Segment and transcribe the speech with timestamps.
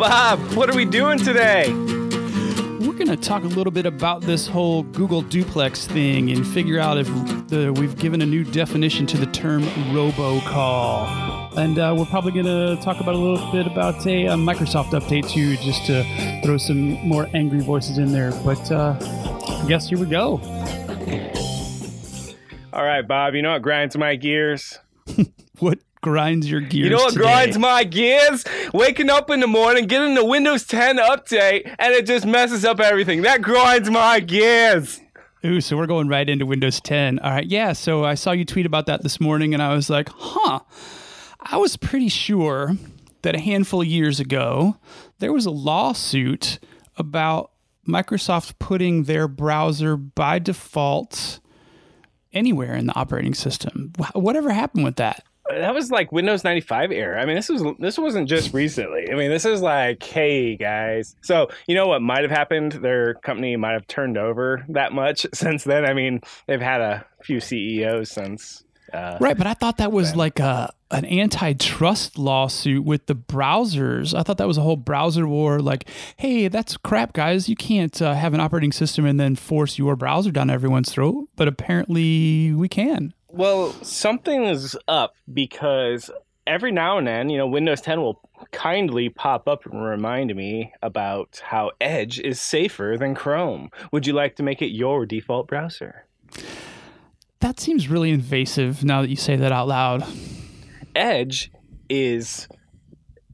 [0.00, 1.70] Bob, what are we doing today?
[1.74, 6.80] We're going to talk a little bit about this whole Google duplex thing and figure
[6.80, 7.06] out if
[7.48, 11.54] the, we've given a new definition to the term robocall.
[11.58, 14.98] And uh, we're probably going to talk about a little bit about a, a, Microsoft
[14.98, 16.02] update too, just to
[16.46, 18.32] throw some more angry voices in there.
[18.42, 20.40] But uh, I guess here we go.
[22.72, 24.78] All right, Bob, you know what grinds my gears?
[25.58, 26.84] what grinds your gears?
[26.84, 27.22] You know what today?
[27.24, 28.44] grinds my gears?
[28.72, 32.80] Waking up in the morning, getting the Windows 10 update, and it just messes up
[32.80, 33.22] everything.
[33.22, 35.00] That grinds my gears.
[35.44, 37.18] Ooh, so we're going right into Windows 10.
[37.20, 37.72] All right, yeah.
[37.72, 40.60] So I saw you tweet about that this morning, and I was like, huh.
[41.40, 42.76] I was pretty sure
[43.22, 44.76] that a handful of years ago,
[45.18, 46.58] there was a lawsuit
[46.96, 47.52] about
[47.88, 51.40] Microsoft putting their browser by default
[52.32, 53.92] anywhere in the operating system.
[54.12, 55.24] Whatever happened with that?
[55.50, 57.20] That was like Windows 95 era.
[57.20, 59.10] I mean, this was this wasn't just recently.
[59.10, 61.16] I mean, this is like, hey guys.
[61.22, 62.72] So you know what might have happened?
[62.72, 65.84] Their company might have turned over that much since then.
[65.84, 70.16] I mean, they've had a few CEOs since uh, right, but I thought that was
[70.16, 74.18] like a an antitrust lawsuit with the browsers.
[74.18, 75.60] I thought that was a whole browser war.
[75.60, 77.48] Like, hey, that's crap, guys.
[77.48, 81.28] You can't uh, have an operating system and then force your browser down everyone's throat.
[81.36, 83.14] But apparently, we can.
[83.32, 86.10] Well, something is up because
[86.46, 90.72] every now and then, you know, Windows 10 will kindly pop up and remind me
[90.82, 93.70] about how Edge is safer than Chrome.
[93.92, 96.06] Would you like to make it your default browser?
[97.40, 100.04] That seems really invasive now that you say that out loud.
[100.94, 101.52] Edge
[101.88, 102.48] is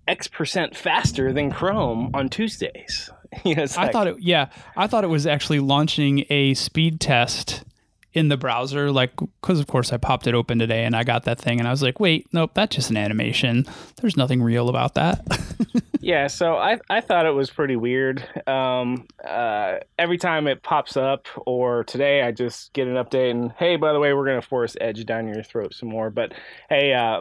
[0.06, 3.10] X percent faster than Chrome on Tuesdays.
[3.44, 7.00] you know, like, I thought it, yeah, I thought it was actually launching a speed
[7.00, 7.64] test
[8.16, 11.24] in the browser, like, because of course I popped it open today and I got
[11.24, 13.66] that thing and I was like, wait, nope, that's just an animation.
[14.00, 15.22] There's nothing real about that.
[16.00, 18.26] yeah, so I, I thought it was pretty weird.
[18.48, 23.52] Um, uh, every time it pops up, or today I just get an update and,
[23.52, 26.08] hey, by the way, we're going to force Edge down your throat some more.
[26.08, 26.32] But
[26.70, 27.20] hey, uh,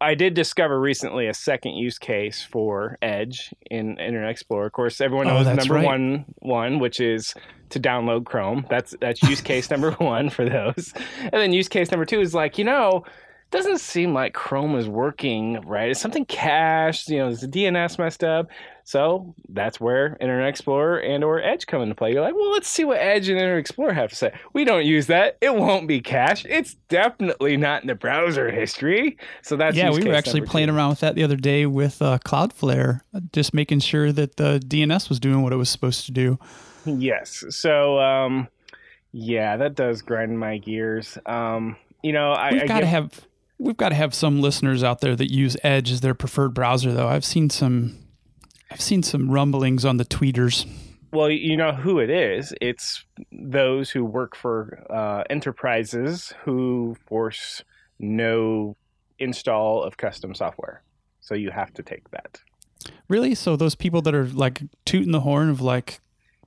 [0.00, 4.66] I did discover recently a second use case for Edge in Internet Explorer.
[4.66, 5.84] Of course, everyone oh, knows oh, number right.
[5.84, 7.34] one one, which is
[7.70, 8.66] to download Chrome.
[8.70, 10.94] That's that's use case number one for those.
[11.20, 13.04] And then use case number two is like, you know,
[13.50, 15.90] doesn't seem like Chrome is working right.
[15.90, 17.08] It's something cached?
[17.08, 18.48] You know, is the DNS messed up?
[18.84, 22.12] So that's where Internet Explorer and or Edge come into play.
[22.12, 24.32] You're like, well, let's see what Edge and Internet Explorer have to say.
[24.52, 25.36] We don't use that.
[25.40, 26.46] It won't be cached.
[26.48, 29.16] It's definitely not in the browser history.
[29.42, 29.90] So that's yeah.
[29.90, 30.74] We were actually playing two.
[30.74, 33.00] around with that the other day with uh, Cloudflare,
[33.32, 36.38] just making sure that the DNS was doing what it was supposed to do.
[36.84, 37.44] Yes.
[37.50, 38.48] So um,
[39.12, 41.18] yeah, that does grind my gears.
[41.26, 43.20] Um, you know, I, we've got to have
[43.60, 46.92] we've got to have some listeners out there that use Edge as their preferred browser,
[46.92, 47.08] though.
[47.08, 47.98] I've seen some,
[48.70, 50.66] I've seen some rumblings on the tweeters.
[51.12, 52.54] Well, you know who it is.
[52.60, 57.62] It's those who work for uh, enterprises who force
[57.98, 58.76] no
[59.18, 60.82] install of custom software.
[61.20, 62.40] So you have to take that.
[63.08, 63.34] Really?
[63.34, 66.00] So those people that are like tooting the horn of like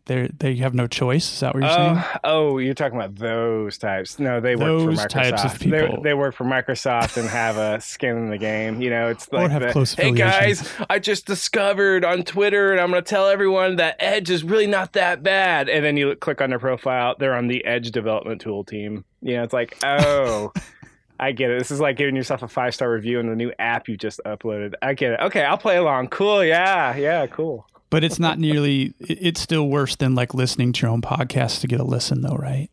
[0.06, 1.31] they they have no choice.
[1.34, 2.19] Is that what you're uh, saying?
[2.25, 4.19] Oh, you're talking about those types.
[4.19, 5.09] No, they those work for Microsoft.
[5.09, 6.02] Types of people.
[6.02, 8.81] They, they work for Microsoft and have a skin in the game.
[8.81, 12.92] You know, it's like have the, Hey guys, I just discovered on Twitter, and I'm
[12.92, 15.69] going to tell everyone that Edge is really not that bad.
[15.69, 19.06] And then you click on their profile; they're on the Edge development tool team.
[19.22, 20.52] You know, it's like, oh.
[21.19, 21.59] I get it.
[21.59, 24.19] This is like giving yourself a five star review in the new app you just
[24.25, 24.74] uploaded.
[24.81, 25.19] I get it.
[25.22, 26.09] Okay, I'll play along.
[26.09, 26.44] Cool.
[26.44, 26.97] Yeah.
[26.97, 27.28] Yeah.
[27.28, 31.62] Cool but it's not nearly it's still worse than like listening to your own podcast
[31.62, 32.68] to get a listen though right?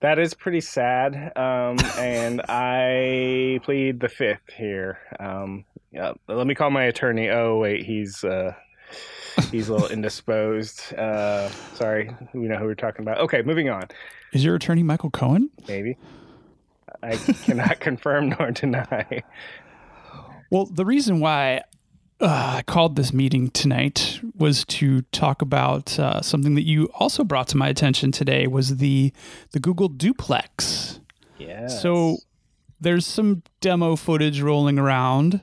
[0.00, 4.98] That is pretty sad um, and i plead the fifth here.
[5.18, 7.30] Um, yeah, let me call my attorney.
[7.30, 8.52] Oh wait he's uh,
[9.50, 10.92] he's a little indisposed.
[10.92, 13.16] Uh, sorry we know who we're talking about.
[13.20, 13.84] Okay moving on.
[14.34, 15.48] Is your attorney michael cohen?
[15.66, 15.96] Maybe.
[17.02, 19.22] I cannot confirm nor deny.
[20.50, 21.62] Well the reason why
[22.20, 27.24] uh, I called this meeting tonight was to talk about uh, something that you also
[27.24, 29.12] brought to my attention today was the
[29.52, 31.00] the Google Duplex.
[31.38, 31.68] Yeah.
[31.68, 32.18] So
[32.80, 35.42] there's some demo footage rolling around,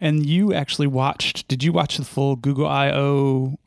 [0.00, 1.46] and you actually watched.
[1.48, 3.58] Did you watch the full Google I/O?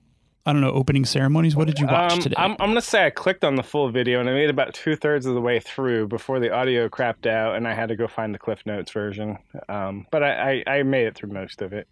[0.48, 1.56] I don't know opening ceremonies.
[1.56, 2.36] What did you watch um, today?
[2.38, 4.96] I'm, I'm gonna say I clicked on the full video and I made about two
[4.96, 8.08] thirds of the way through before the audio crapped out, and I had to go
[8.08, 9.38] find the Cliff Notes version.
[9.70, 11.88] Um, but I, I, I made it through most of it.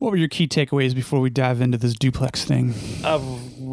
[0.00, 2.72] What were your key takeaways before we dive into this duplex thing?
[3.04, 3.22] Of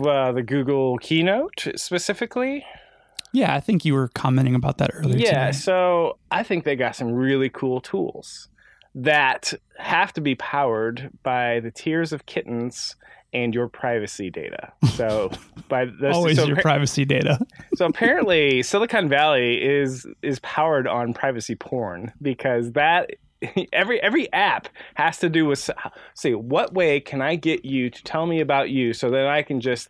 [0.06, 2.66] uh, the Google keynote specifically?
[3.32, 5.18] Yeah, I think you were commenting about that earlier.
[5.18, 5.58] Yeah, today.
[5.58, 8.50] so I think they got some really cool tools.
[8.94, 12.96] that have to be powered by the tears of kittens
[13.32, 14.74] and your privacy data.
[14.96, 15.32] So
[15.70, 17.40] by this, always so your privacy data.
[17.76, 23.12] so apparently Silicon Valley is is powered on privacy porn because that
[23.74, 25.70] every every app has to do with
[26.14, 29.44] see what way can I get you to tell me about you so that I
[29.44, 29.90] can just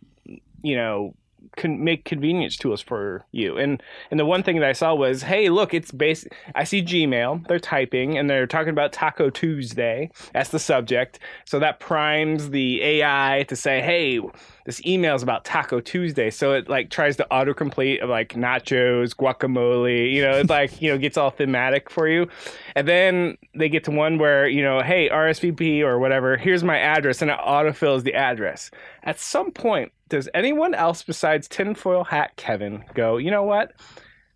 [0.62, 1.14] you know
[1.56, 3.58] can make convenience tools for you.
[3.58, 6.28] And and the one thing that I saw was, hey, look, it's based.
[6.54, 7.46] I see Gmail.
[7.48, 10.10] They're typing and they're talking about Taco Tuesday.
[10.32, 11.18] That's the subject.
[11.44, 14.20] So that primes the AI to say, hey,
[14.64, 16.30] this email is about Taco Tuesday.
[16.30, 20.12] So it like tries to autocomplete of like nachos, guacamole.
[20.12, 22.28] You know, it like you know gets all thematic for you.
[22.74, 26.36] And then they get to one where you know, hey, RSVP or whatever.
[26.36, 28.70] Here's my address, and it autofills the address.
[29.02, 33.72] At some point does anyone else besides tinfoil hat Kevin go, you know what?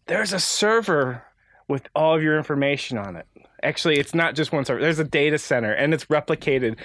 [0.07, 1.23] There's a server
[1.69, 3.27] with all of your information on it.
[3.63, 4.81] Actually, it's not just one server.
[4.81, 6.77] There's a data center and it's replicated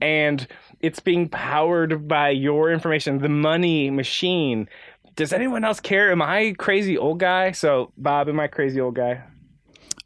[0.00, 0.46] and
[0.80, 4.68] it's being powered by your information, the money machine.
[5.14, 6.12] Does anyone else care?
[6.12, 7.52] Am I crazy old guy?
[7.52, 9.22] So, Bob, am I crazy old guy?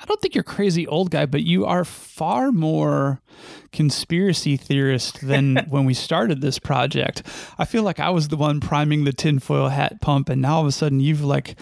[0.00, 3.20] I don't think you're crazy old guy, but you are far more
[3.70, 7.23] conspiracy theorist than when we started this project.
[7.58, 10.61] I feel like I was the one priming the tinfoil hat pump, and now all
[10.62, 11.55] of a sudden you've like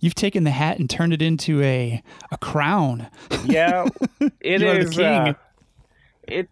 [0.00, 3.08] you've taken the hat and turned it into a a crown.
[3.44, 3.86] Yeah,
[4.40, 5.04] it You are the king.
[5.04, 5.34] Uh,
[6.28, 6.48] it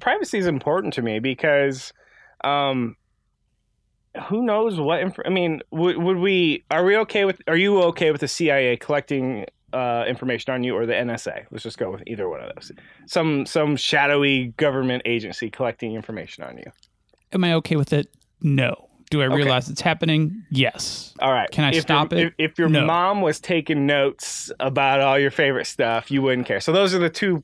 [0.00, 1.92] privacy is important to me because,
[2.44, 2.96] um,
[4.28, 5.00] who knows what?
[5.00, 6.64] Inf- I mean, would, would we?
[6.70, 7.40] Are we okay with?
[7.46, 9.46] Are you okay with the CIA collecting
[9.76, 11.44] uh, information on you or the NSA?
[11.50, 12.72] Let's just go with either one of those.
[13.06, 16.70] Some some shadowy government agency collecting information on you.
[17.32, 18.08] Am I okay with it?
[18.40, 18.88] No.
[19.10, 20.42] Do I realize it's happening?
[20.50, 21.14] Yes.
[21.20, 21.48] All right.
[21.50, 22.34] Can I if stop it?
[22.38, 22.84] If, if your No.
[22.84, 26.60] mom was taking notes about all your favorite stuff, you wouldn't care.
[26.60, 27.40] So those are the two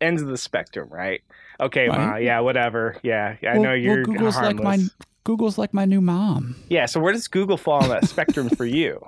[0.00, 1.20] ends of the spectrum, right?
[1.60, 2.96] Okay, ma, yeah, whatever.
[3.02, 4.64] Yeah, I Well- know you're well, Google's harmless.
[4.64, 4.84] like my
[5.24, 6.54] Google's like my new mom.
[6.68, 9.04] Yeah, so where does Google fall on that spectrum for you?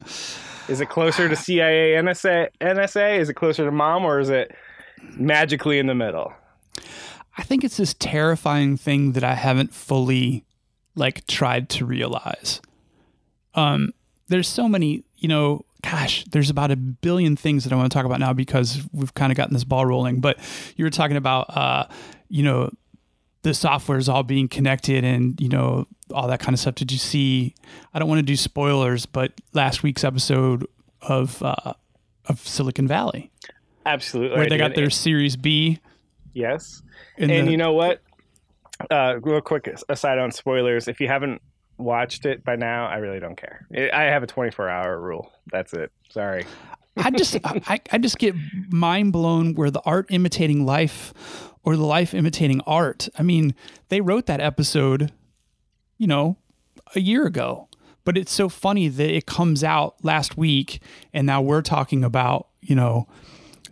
[0.72, 3.18] Is it closer to CIA, NSA, NSA?
[3.18, 4.56] Is it closer to mom, or is it
[5.18, 6.32] magically in the middle?
[7.36, 10.46] I think it's this terrifying thing that I haven't fully
[10.94, 12.62] like tried to realize.
[13.54, 13.92] Um,
[14.28, 17.94] there's so many, you know, gosh, there's about a billion things that I want to
[17.94, 20.20] talk about now because we've kind of gotten this ball rolling.
[20.20, 20.38] But
[20.76, 21.86] you were talking about, uh,
[22.30, 22.70] you know,
[23.42, 26.74] the software is all being connected and you know all that kind of stuff.
[26.76, 27.54] Did you see?
[27.92, 30.66] I don't want to do spoilers, but last week's episode
[31.02, 31.74] of uh,
[32.26, 33.30] of Silicon Valley,
[33.86, 34.36] Absolutely.
[34.36, 35.78] where I they got their Series B.
[36.34, 36.82] yes.
[37.18, 38.00] and the- you know what?
[38.90, 41.40] Uh, real quick aside on spoilers, if you haven't
[41.78, 43.66] watched it by now, I really don't care.
[43.92, 45.30] I have a 24 hour rule.
[45.52, 45.92] That's it.
[46.10, 46.44] Sorry.
[46.96, 48.34] I just I, I just get
[48.70, 51.12] mind blown where the art imitating life
[51.64, 53.08] or the life imitating art.
[53.18, 53.54] I mean,
[53.88, 55.12] they wrote that episode,
[55.98, 56.36] you know,
[56.94, 57.68] a year ago.
[58.04, 60.80] But it's so funny that it comes out last week
[61.12, 63.06] and now we're talking about, you know,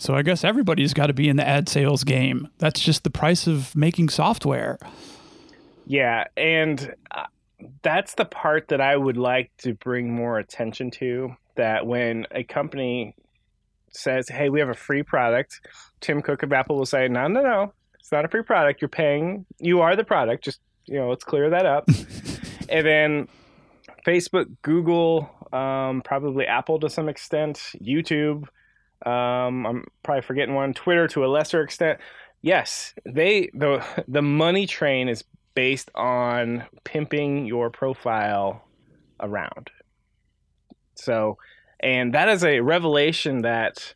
[0.00, 2.48] so I guess everybody's got to be in the ad sales game.
[2.56, 4.78] That's just the price of making software.
[5.87, 7.26] Yeah, and uh,
[7.82, 11.37] that's the part that I would like to bring more attention to.
[11.56, 13.14] That when a company
[13.90, 15.60] says, "Hey, we have a free product,"
[16.00, 17.75] Tim Cook of Apple will say, "No, no, no,
[18.10, 18.82] it's not a free product.
[18.82, 19.46] You're paying.
[19.61, 20.42] You are the product.
[20.42, 21.88] Just you know, let's clear that up."
[22.68, 23.28] and then
[24.04, 28.49] Facebook, Google, um, probably Apple to some extent, YouTube.
[29.06, 30.75] Um, I'm probably forgetting one.
[30.75, 32.00] Twitter to a lesser extent.
[32.42, 35.23] Yes, they the the money train is
[35.54, 38.64] based on pimping your profile
[39.20, 39.70] around.
[40.96, 41.38] So,
[41.78, 43.94] and that is a revelation that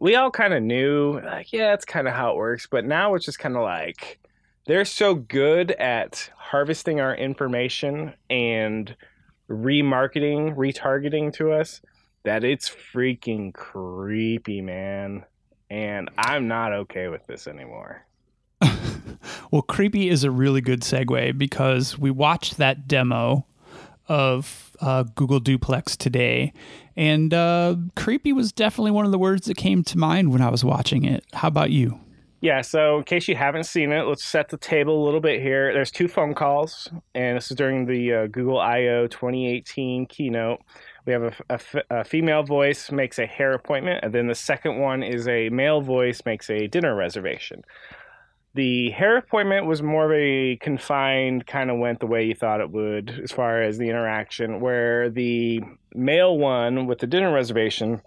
[0.00, 1.20] we all kind of knew.
[1.20, 2.66] Like, yeah, it's kind of how it works.
[2.70, 4.20] But now it's just kind of like
[4.66, 8.94] they're so good at harvesting our information and
[9.48, 11.80] remarketing, retargeting to us
[12.24, 15.24] that it's freaking creepy, man.
[15.70, 18.04] And I'm not okay with this anymore.
[19.50, 23.46] Well, creepy is a really good segue because we watched that demo
[24.10, 26.52] of uh, Google Duplex today,
[26.96, 30.50] and uh, creepy was definitely one of the words that came to mind when I
[30.50, 31.24] was watching it.
[31.32, 32.00] How about you?
[32.40, 35.42] Yeah, so in case you haven't seen it, let's set the table a little bit
[35.42, 35.72] here.
[35.72, 40.60] There's two phone calls, and this is during the uh, Google I/O 2018 keynote.
[41.06, 44.34] We have a, a f- a female voice makes a hair appointment, and then the
[44.34, 47.62] second one is a male voice makes a dinner reservation.
[48.54, 52.60] The hair appointment was more of a confined, kind of went the way you thought
[52.60, 55.62] it would as far as the interaction, where the
[55.94, 58.02] male one with the dinner reservation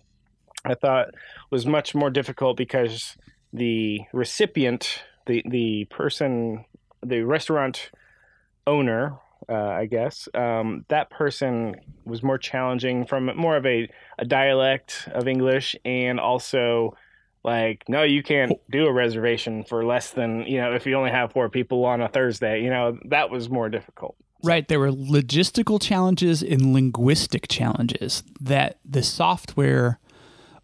[0.65, 1.09] I thought
[1.50, 3.17] was much more difficult because
[3.51, 6.65] the recipient, the the person,
[7.01, 7.91] the restaurant
[8.65, 9.17] owner,
[9.50, 15.09] uh, I guess, um, that person was more challenging from more of a, a dialect
[15.13, 16.95] of English and also
[17.43, 21.12] like no you can't do a reservation for less than you know if you only
[21.12, 24.67] have four people on a thursday you know that was more difficult Right.
[24.67, 30.00] There were logistical challenges and linguistic challenges that the software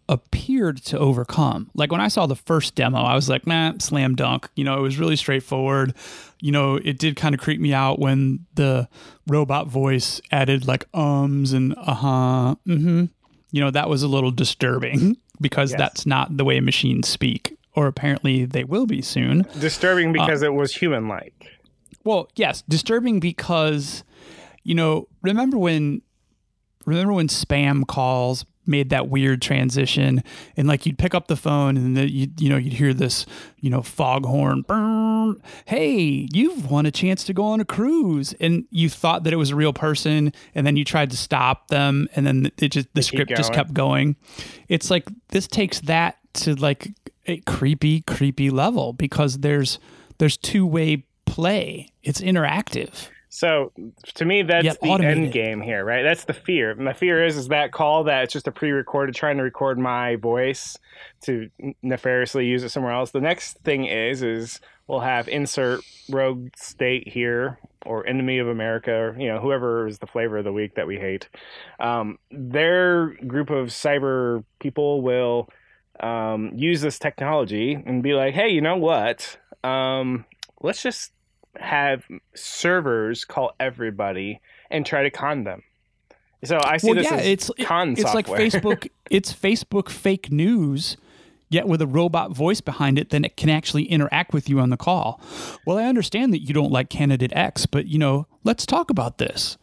[0.06, 1.70] appeared to overcome.
[1.74, 4.50] Like when I saw the first demo, I was like, nah, slam dunk.
[4.54, 5.94] You know, it was really straightforward.
[6.40, 8.88] You know, it did kind of creep me out when the
[9.26, 13.04] robot voice added like ums and uh huh, mm hmm.
[13.52, 15.78] You know, that was a little disturbing because Yes.
[15.78, 19.46] that's not the way machines speak, or apparently they will be soon.
[19.58, 21.34] disturbing uh, because it was human like
[22.04, 24.04] Well, yes, disturbing because
[24.62, 26.02] you know, remember when
[26.86, 30.22] remember when spam calls made that weird transition
[30.56, 33.26] and like you'd pick up the phone and then you you know you'd hear this,
[33.58, 35.40] you know, foghorn "Brrrr.
[35.66, 39.36] hey, you've won a chance to go on a cruise and you thought that it
[39.36, 42.88] was a real person and then you tried to stop them and then it just
[42.94, 44.16] the script just kept going.
[44.68, 46.88] It's like this takes that to like
[47.26, 49.78] a creepy creepy level because there's
[50.18, 51.88] there's two-way play.
[52.02, 53.08] It's interactive.
[53.32, 53.72] So
[54.14, 56.02] to me that's the end game here right?
[56.02, 56.74] That's the fear.
[56.74, 60.16] My fear is is that call that it's just a pre-recorded trying to record my
[60.16, 60.76] voice
[61.22, 61.48] to
[61.82, 63.12] nefariously use it somewhere else.
[63.12, 68.92] The next thing is is we'll have insert rogue state here or enemy of america
[68.92, 71.28] or you know whoever is the flavor of the week that we hate.
[71.78, 75.48] Um, their group of cyber people will
[76.00, 79.38] um, use this technology and be like hey you know what?
[79.62, 80.24] Um,
[80.60, 81.12] let's just
[81.58, 82.04] have
[82.34, 84.40] servers call everybody
[84.70, 85.62] and try to con them
[86.44, 88.26] so i see Well, this yeah, as it's con it's like.
[88.26, 88.88] Facebook.
[89.10, 90.96] it's Facebook fake news,
[91.50, 94.70] yet with a robot voice behind it, then it can actually interact with you on
[94.70, 95.20] the call.
[95.66, 99.18] Well, I understand that you don't like candidate X, but you know, let's talk about
[99.18, 99.58] this.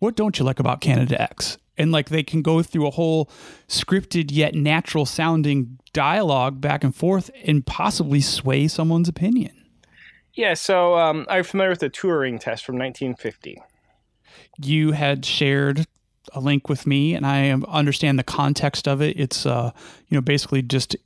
[0.00, 1.56] What don't you like about candidate X?
[1.78, 3.30] And like they can go through a whole
[3.68, 9.52] scripted yet natural sounding dialogue back and forth and possibly sway someone's opinion.
[10.38, 13.60] Yeah so um, i'm familiar with the turing test from 1950
[14.58, 15.86] you had shared
[16.32, 19.18] a link with me and I understand the context of it.
[19.18, 19.72] It's uh,
[20.08, 20.96] you know, basically just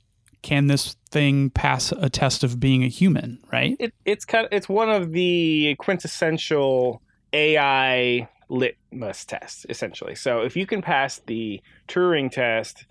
[0.41, 3.77] can this thing pass a test of being a human, right?
[3.79, 10.15] it, it's kind of, it's one of the quintessential AI litmus tests, essentially.
[10.15, 12.85] So if you can pass the Turing test,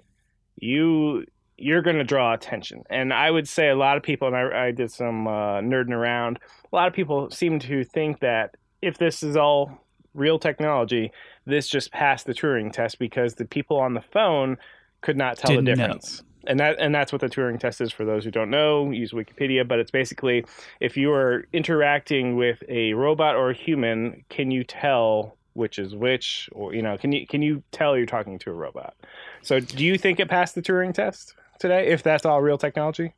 [0.56, 1.26] you
[1.58, 2.82] you're going to draw attention.
[2.90, 5.92] And I would say a lot of people, and I, I did some uh, nerding
[5.92, 6.38] around.
[6.72, 9.78] A lot of people seem to think that if this is all
[10.14, 11.12] real technology,
[11.46, 14.56] this just passed the Turing test because the people on the phone
[15.00, 15.86] could not tell Didn't the know.
[15.86, 16.22] difference.
[16.44, 18.90] And that and that's what the Turing test is for those who don't know.
[18.90, 20.44] Use Wikipedia, but it's basically
[20.80, 25.94] if you are interacting with a robot or a human, can you tell which is
[25.94, 28.94] which, or you know, can you can you tell you're talking to a robot?
[29.42, 31.86] So, do you think it passed the Turing test today?
[31.88, 33.14] If that's all real technology?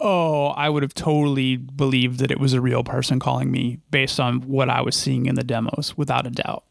[0.00, 4.20] Oh, I would have totally believed that it was a real person calling me based
[4.20, 6.62] on what I was seeing in the demos, without a doubt.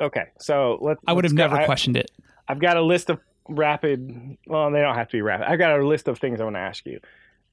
[0.00, 2.10] Okay, so let I would have go- never I- questioned it.
[2.48, 4.38] I've got a list of rapid.
[4.46, 5.46] Well, they don't have to be rapid.
[5.50, 6.98] I've got a list of things I want to ask you.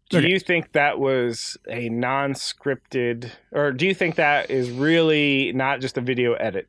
[0.09, 0.29] Do Okay.
[0.29, 5.97] you think that was a non-scripted, or do you think that is really not just
[5.97, 6.67] a video edit?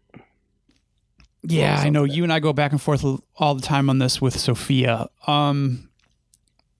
[1.42, 3.04] Yeah, I know you and I go back and forth
[3.36, 5.08] all the time on this with Sophia.
[5.26, 5.88] Um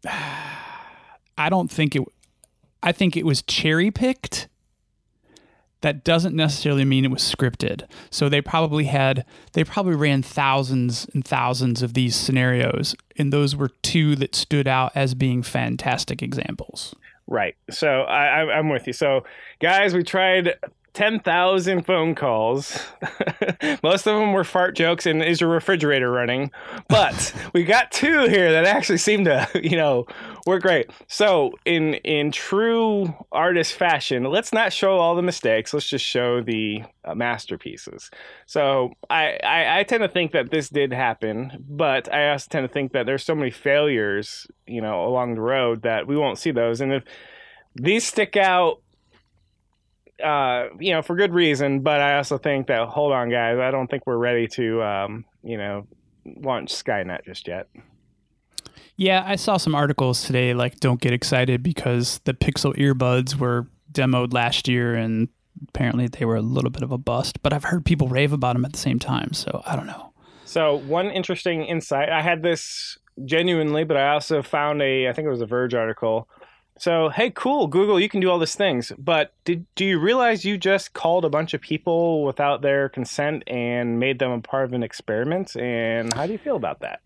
[0.06, 2.02] I don't think it
[2.82, 4.48] I think it was cherry picked.
[5.82, 7.84] That doesn't necessarily mean it was scripted.
[8.10, 13.56] So they probably had they probably ran thousands and thousands of these scenarios and those
[13.56, 16.94] were two that stood out as being fantastic examples.
[17.26, 17.56] Right.
[17.70, 18.92] So I, I'm with you.
[18.92, 19.24] So,
[19.60, 20.56] guys, we tried
[20.92, 22.78] 10,000 phone calls.
[23.82, 26.50] Most of them were fart jokes and is your refrigerator running?
[26.88, 30.06] But we got two here that actually seem to, you know,
[30.46, 30.90] work great.
[31.06, 35.72] So, in in true artist fashion, let's not show all the mistakes.
[35.72, 38.10] Let's just show the uh, masterpieces.
[38.46, 42.66] So, I, I I tend to think that this did happen, but I also tend
[42.66, 46.38] to think that there's so many failures, you know, along the road that we won't
[46.38, 46.80] see those.
[46.80, 47.04] And if
[47.74, 48.80] these stick out
[50.22, 51.80] uh, you know, for good reason.
[51.80, 55.24] But I also think that hold on, guys, I don't think we're ready to, um,
[55.42, 55.86] you know,
[56.24, 57.68] launch Skynet just yet.
[58.96, 63.66] Yeah, I saw some articles today like don't get excited because the Pixel earbuds were
[63.92, 65.28] demoed last year and
[65.68, 68.54] apparently they were a little bit of a bust, but I've heard people rave about
[68.54, 70.12] them at the same time, so I don't know.
[70.44, 75.26] So one interesting insight, I had this genuinely, but I also found a I think
[75.26, 76.28] it was a Verge article.
[76.80, 80.46] So hey, cool, Google, you can do all these things, but did do you realize
[80.46, 84.64] you just called a bunch of people without their consent and made them a part
[84.64, 85.54] of an experiment?
[85.56, 87.02] And how do you feel about that?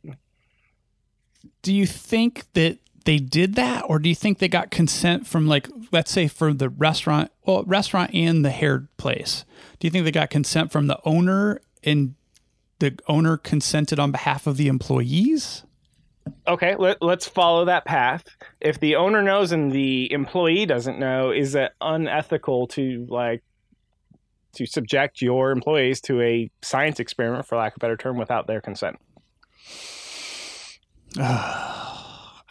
[1.63, 5.49] Do you think that they did that, or do you think they got consent from
[5.49, 9.45] like, let's say, for the restaurant, well, restaurant and the hair place?
[9.81, 12.15] Do you think they got consent from the owner and
[12.79, 15.64] the owner consented on behalf of the employees?
[16.47, 18.25] Okay, let, us follow that path.
[18.61, 23.43] If the owner knows and the employee doesn't know, is it unethical to like
[24.57, 28.47] to subject your employees to a science experiment, for lack of a better term, without
[28.47, 28.97] their consent?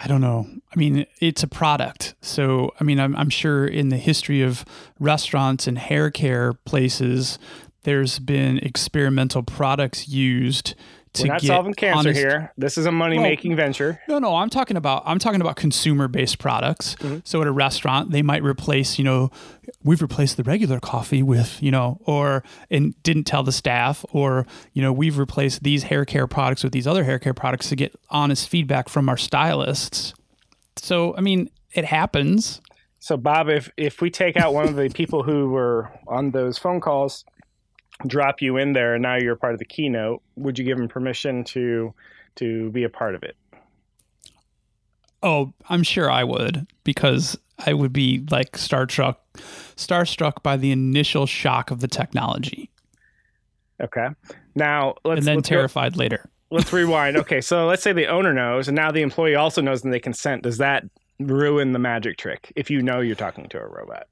[0.03, 0.47] I don't know.
[0.75, 2.15] I mean, it's a product.
[2.21, 4.65] So, I mean, I'm, I'm sure in the history of
[4.99, 7.39] restaurants and hair care places,
[7.83, 10.75] there's been experimental products used
[11.19, 12.51] we're not solving cancer honest, here.
[12.57, 13.99] This is a money making well, venture.
[14.07, 16.95] No, no, I'm talking about I'm talking about consumer based products.
[16.95, 17.19] Mm-hmm.
[17.23, 19.31] So at a restaurant, they might replace, you know,
[19.83, 24.47] we've replaced the regular coffee with, you know, or and didn't tell the staff, or
[24.73, 27.75] you know, we've replaced these hair care products with these other hair care products to
[27.75, 30.13] get honest feedback from our stylists.
[30.77, 32.61] So I mean, it happens.
[32.99, 36.57] So Bob, if if we take out one of the people who were on those
[36.57, 37.25] phone calls
[38.07, 40.87] drop you in there and now you're part of the keynote, would you give them
[40.87, 41.93] permission to
[42.35, 43.35] to be a part of it?
[45.21, 49.17] Oh, I'm sure I would because I would be like starstruck
[49.75, 52.69] starstruck by the initial shock of the technology.
[53.81, 54.09] Okay.
[54.55, 56.29] Now let's and then let's terrified go, later.
[56.51, 57.17] Let's rewind.
[57.17, 59.99] Okay, so let's say the owner knows, and now the employee also knows, and they
[59.99, 60.43] consent.
[60.43, 60.83] Does that
[61.19, 64.07] ruin the magic trick if you know you're talking to a robot?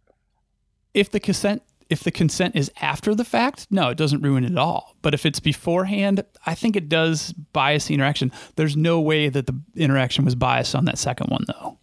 [0.94, 4.52] If the consent if the consent is after the fact, no, it doesn't ruin it
[4.54, 4.96] at all.
[5.02, 8.32] But if it's beforehand, I think it does bias the interaction.
[8.56, 11.78] There's no way that the interaction was biased on that second one, though.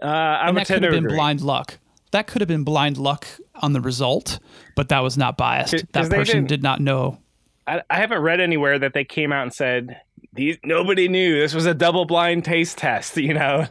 [0.00, 1.78] Uh, I that could have been blind luck.
[2.12, 3.26] That could have been blind luck
[3.56, 4.38] on the result,
[4.76, 5.92] but that was not biased.
[5.92, 7.18] That person did not know.
[7.66, 10.00] I, I haven't read anywhere that they came out and said
[10.32, 13.66] these nobody knew this was a double blind taste test you know?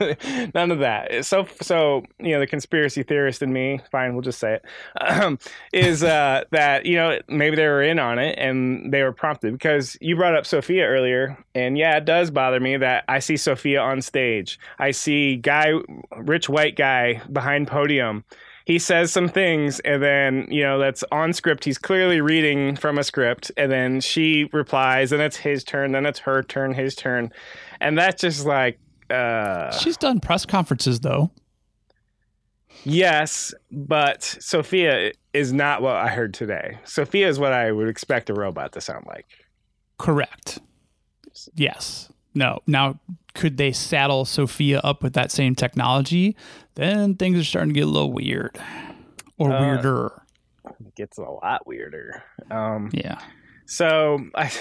[0.53, 1.25] None of that.
[1.25, 5.39] So so you know the conspiracy theorist in me fine we'll just say it
[5.73, 9.53] is uh, that you know maybe they were in on it and they were prompted
[9.53, 13.37] because you brought up sophia earlier and yeah it does bother me that i see
[13.37, 14.59] sophia on stage.
[14.77, 15.73] I see guy
[16.17, 18.23] rich white guy behind podium
[18.69, 21.65] he says some things and then you know that's on script.
[21.65, 26.05] He's clearly reading from a script and then she replies and it's his turn then
[26.05, 27.33] it's her turn his turn.
[27.81, 28.77] And that's just like
[29.09, 31.31] uh she's done press conferences though.
[32.83, 36.77] Yes but sophia is not what i heard today.
[36.83, 39.25] Sophia is what i would expect a robot to sound like.
[39.97, 40.59] Correct.
[41.55, 42.99] Yes no now
[43.33, 46.35] could they saddle Sophia up with that same technology,
[46.75, 48.59] then things are starting to get a little weird
[49.37, 50.21] or uh, weirder.
[50.85, 52.23] It gets a lot weirder.
[52.51, 53.19] Um, yeah.
[53.65, 54.51] So I,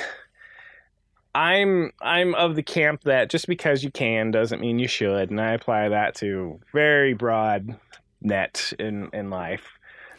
[1.35, 5.41] I'm I'm of the camp that just because you can doesn't mean you should, and
[5.41, 7.77] I apply that to very broad
[8.21, 9.65] net in in life.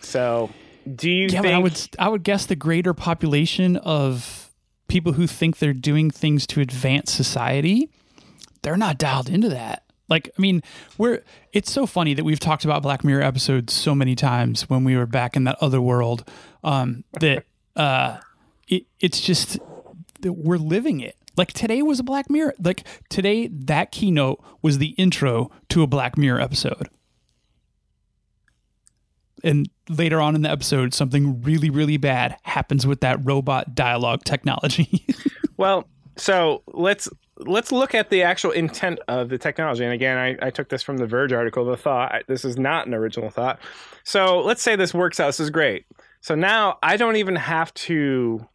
[0.02, 0.50] So,
[0.96, 1.28] do you?
[1.30, 1.56] Yeah, think...
[1.56, 4.49] I would I would guess the greater population of
[4.90, 7.90] people who think they're doing things to advance society
[8.62, 9.84] they're not dialed into that.
[10.08, 10.64] Like, I mean,
[10.98, 11.22] we're
[11.54, 14.98] it's so funny that we've talked about Black Mirror episodes so many times when we
[14.98, 16.28] were back in that other world.
[16.64, 18.18] Um, that uh,
[18.68, 19.60] it, it's just
[20.22, 21.16] that we're living it.
[21.38, 22.56] Like today was a Black Mirror.
[22.60, 26.90] Like today, that keynote was the intro to a Black Mirror episode.
[29.44, 34.24] And later on in the episode, something really, really bad happens with that robot dialogue
[34.24, 35.06] technology.
[35.58, 39.84] well, so let's let's look at the actual intent of the technology.
[39.84, 41.64] And again, I, I, took this from the Verge article.
[41.64, 43.60] The thought this is not an original thought.
[44.04, 45.28] So let's say this works out.
[45.28, 45.86] This is great.
[46.22, 48.46] So now I don't even have to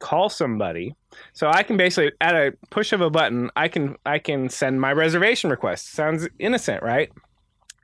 [0.00, 0.94] call somebody.
[1.32, 4.80] So I can basically, at a push of a button, I can I can send
[4.80, 5.92] my reservation request.
[5.92, 7.12] Sounds innocent, right?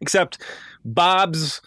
[0.01, 0.39] Except
[0.85, 1.63] Bob's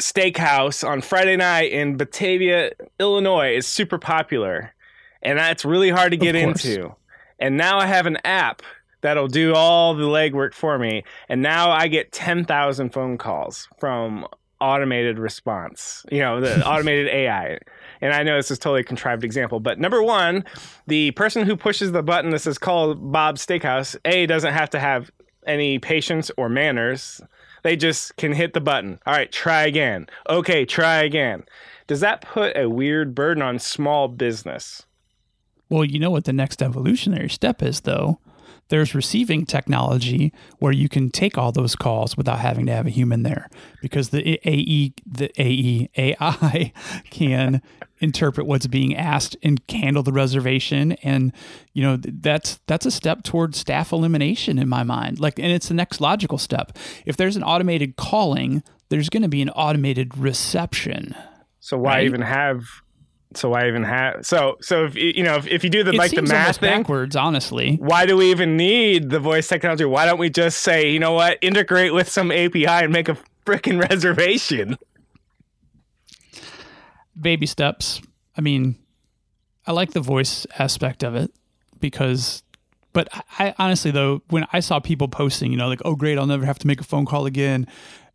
[0.00, 4.74] Steakhouse on Friday night in Batavia, Illinois, is super popular
[5.22, 6.94] and that's really hard to get into.
[7.38, 8.62] And now I have an app
[9.00, 11.04] that'll do all the legwork for me.
[11.28, 14.26] And now I get 10,000 phone calls from
[14.60, 17.58] automated response, you know, the automated AI.
[18.00, 20.44] And I know this is totally a contrived example, but number one,
[20.86, 24.78] the person who pushes the button that says call Bob's Steakhouse, A, doesn't have to
[24.78, 25.10] have
[25.46, 27.20] any patience or manners.
[27.62, 28.98] They just can hit the button.
[29.06, 30.08] All right, try again.
[30.28, 31.44] Okay, try again.
[31.86, 34.84] Does that put a weird burden on small business?
[35.68, 38.18] Well, you know what the next evolutionary step is, though?
[38.72, 42.90] There's receiving technology where you can take all those calls without having to have a
[42.90, 43.50] human there
[43.82, 46.72] because the AE, the AE, AI
[47.10, 47.60] can
[48.00, 50.92] interpret what's being asked and handle the reservation.
[51.02, 51.34] And,
[51.74, 55.20] you know, that's, that's a step towards staff elimination in my mind.
[55.20, 56.78] Like, and it's the next logical step.
[57.04, 61.14] If there's an automated calling, there's going to be an automated reception.
[61.60, 62.04] So why Right.
[62.06, 62.64] even have?
[63.36, 64.24] So why even have?
[64.26, 66.80] So so if you know if, if you do the It like the math thing,
[66.82, 67.76] backwards, honestly.
[67.76, 69.84] why do we even need the voice technology?
[69.84, 73.16] Why don't we just say you know what integrate with some API and make a
[73.46, 74.76] freaking reservation?
[77.20, 78.00] baby steps.
[78.36, 78.76] I mean,
[79.66, 81.30] I like the voice aspect of it
[81.80, 82.42] because,
[82.92, 86.26] but I honestly though, when I saw people posting, you know, like, oh great, I'll
[86.26, 87.66] never have to make a phone call again,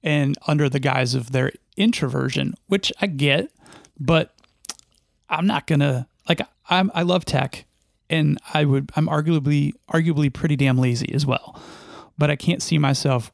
[0.04, 3.52] and under the guise of their introversion, which I get,
[4.00, 4.34] but
[5.30, 7.66] I'm not gonna like I'm I love tech,
[8.10, 11.60] and I would I'm arguably arguably pretty damn lazy as well,
[12.18, 13.32] but I can't see myself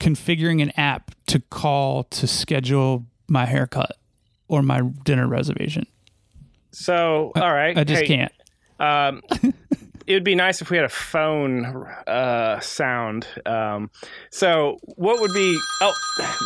[0.00, 3.96] configuring an app to call to schedule my haircut
[4.46, 5.86] or my dinner reservation.
[6.70, 8.32] So all right, I just hey, can't.
[8.80, 9.22] Um,
[10.08, 11.64] it would be nice if we had a phone
[12.06, 13.26] uh, sound.
[13.44, 13.90] Um,
[14.30, 15.58] so what would be?
[15.82, 15.94] Oh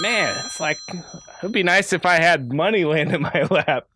[0.03, 1.03] man, it's like it
[1.43, 3.87] would be nice if I had money laying in my lap.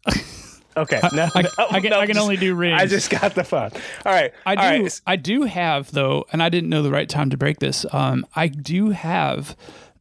[0.76, 2.81] Okay, no, I, oh, I can, no, I can just- only do rings.
[2.81, 3.70] I just got the phone.
[4.05, 4.83] All right, I do.
[4.85, 5.00] right.
[5.07, 7.85] I do have though, and I didn't know the right time to break this.
[7.92, 9.57] Um, I do have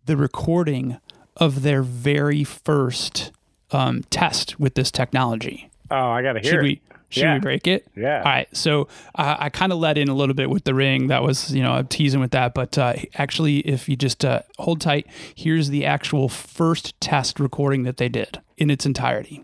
[0.06, 0.98] the recording
[1.38, 3.32] of their very first
[3.72, 5.70] um, test with this technology.
[5.90, 6.64] Oh, I gotta hear Should it.
[6.64, 6.82] we?
[7.16, 7.34] Should Yeah.
[7.36, 7.88] we break it?
[7.96, 8.18] Yeah.
[8.18, 8.48] All right.
[8.56, 11.08] So uh, I kind of let in a little bit with the ring.
[11.08, 12.54] That was, you know, I'm teasing with that.
[12.54, 17.84] But uh, actually, if you just uh, hold tight, here's the actual first test recording
[17.84, 19.44] that they did in its entirety.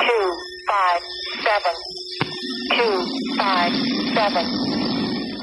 [0.00, 1.00] two five
[1.44, 1.74] seven
[2.72, 3.72] two five
[4.14, 4.46] seven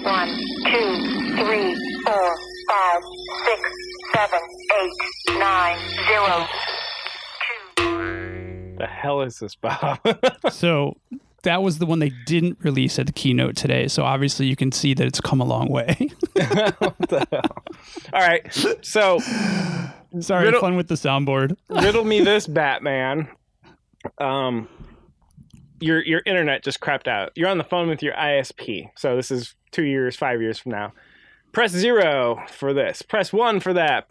[0.04, 0.30] one
[0.72, 0.92] two
[1.38, 2.36] three four
[2.70, 3.02] five
[3.46, 3.62] six
[4.14, 4.40] seven
[4.82, 5.78] eight nine
[6.08, 6.85] zero two
[8.78, 10.00] The hell is this, Bob?
[10.52, 10.96] So
[11.44, 13.88] that was the one they didn't release at the keynote today.
[13.88, 16.10] So obviously, you can see that it's come a long way.
[18.14, 18.42] All right,
[18.82, 19.20] so
[20.20, 21.56] Sorry, Riddle- fun with the soundboard.
[21.70, 23.28] riddle me this, Batman.
[24.20, 24.68] Um,
[25.80, 27.32] your your internet just crapped out.
[27.36, 28.90] You're on the phone with your ISP.
[28.96, 30.94] So this is two years, five years from now.
[31.52, 33.02] Press zero for this.
[33.02, 34.10] Press one for that.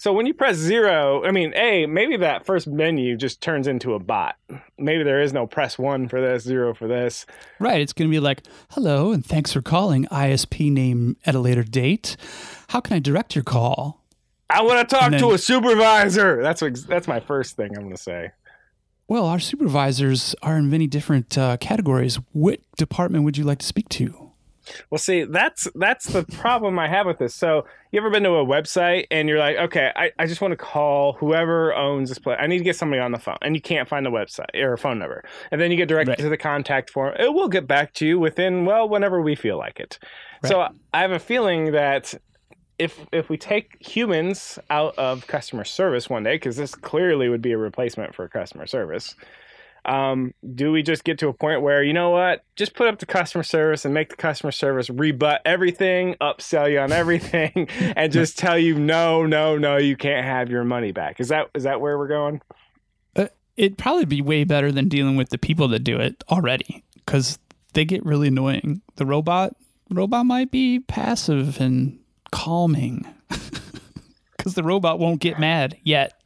[0.00, 3.92] So when you press zero, I mean, a maybe that first menu just turns into
[3.92, 4.36] a bot.
[4.78, 7.26] Maybe there is no press one for this, zero for this.
[7.58, 7.82] Right.
[7.82, 11.62] It's going to be like, hello, and thanks for calling ISP name at a later
[11.62, 12.16] date.
[12.68, 14.02] How can I direct your call?
[14.48, 16.42] I want to talk And to a supervisor.
[16.42, 18.30] That's what, that's my first thing I'm going to say.
[19.06, 22.18] Well, our supervisors are in many different uh, categories.
[22.32, 24.19] What department would you like to speak to?
[24.90, 27.34] Well, see, that's that's the problem I have with this.
[27.34, 30.52] So, you ever been to a website and you're like, okay, I, I just want
[30.52, 32.38] to call whoever owns this place.
[32.40, 34.72] I need to get somebody on the phone, and you can't find the website or
[34.72, 36.18] a phone number, and then you get directed Right.
[36.18, 37.14] to the contact form.
[37.18, 39.98] It will get back to you within well, whenever we feel like it.
[40.44, 42.14] So, I have a feeling that
[42.78, 47.42] if if we take humans out of customer service one day, because this clearly would
[47.42, 49.14] be a replacement for customer service,
[49.84, 52.98] um, do we just get to a point where you know what just put up
[52.98, 58.12] the customer service and make the customer service rebut everything upsell you on everything and
[58.12, 61.64] just tell you no no no you can't have your money back is that is
[61.64, 62.40] that where we're going
[63.16, 66.84] Uh, it'd probably be way better than dealing with the people that do it already
[66.94, 67.38] because
[67.72, 68.82] they get really annoying.
[68.96, 69.56] The robot
[69.90, 71.98] robot might be passive and
[72.30, 73.06] calming
[74.36, 76.19] because the robot won't get mad yet.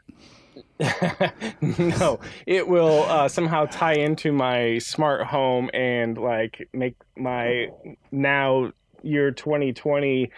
[1.60, 7.68] no it will uh, somehow tie into my smart home and like make my
[8.10, 10.30] now year 2020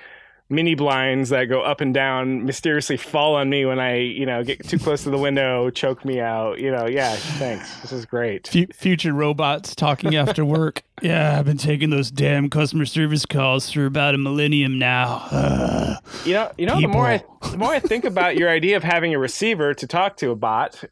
[0.49, 4.45] mini blinds that go up and down mysteriously fall on me when i you know
[4.45, 8.07] get too close to the window choke me out you know yeah thanks this is
[8.07, 10.83] great Fu- future robots talking after work.
[11.03, 15.27] Yeah, I've been taking those damn customer service calls for about a millennium now.
[15.31, 16.03] Ugh.
[16.25, 18.83] you know you know the more I, the more i think about your idea of
[18.83, 20.83] having a receiver to talk to a bot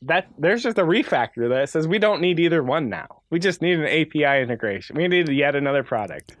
[0.00, 3.60] that there's just a refactor that says we don't need either one now we just
[3.60, 6.34] need an api integration we need yet another product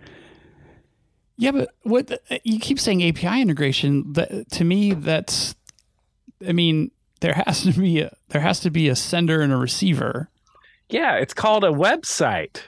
[1.36, 4.12] Yeah, but what the, uh, you keep saying API integration?
[4.12, 5.54] That, to me, that's.
[6.46, 6.90] I mean,
[7.20, 10.28] there has to be a there has to be a sender and a receiver.
[10.88, 12.60] Yeah, it's called a website.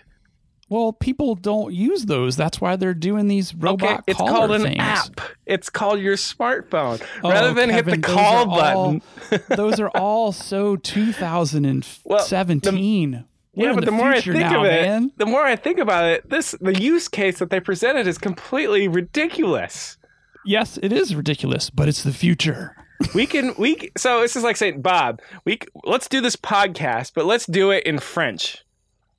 [0.71, 2.37] Well, people don't use those.
[2.37, 4.77] That's why they're doing these robot okay, it's called an things.
[4.79, 5.21] app.
[5.45, 7.05] It's called your smartphone.
[7.23, 9.03] Oh, Rather than Kevin, hit the call all- button.
[9.57, 13.25] those are all so 2017.
[13.57, 15.13] We're yeah, but the, the, more I think now, of it, man.
[15.17, 18.89] the more I think about it, this the use case that they presented is completely
[18.89, 19.97] ridiculous.
[20.45, 22.77] Yes, it is ridiculous, but it's the future.
[23.15, 27.27] We can we so this is like saying Bob, we let's do this podcast, but
[27.27, 28.65] let's do it in French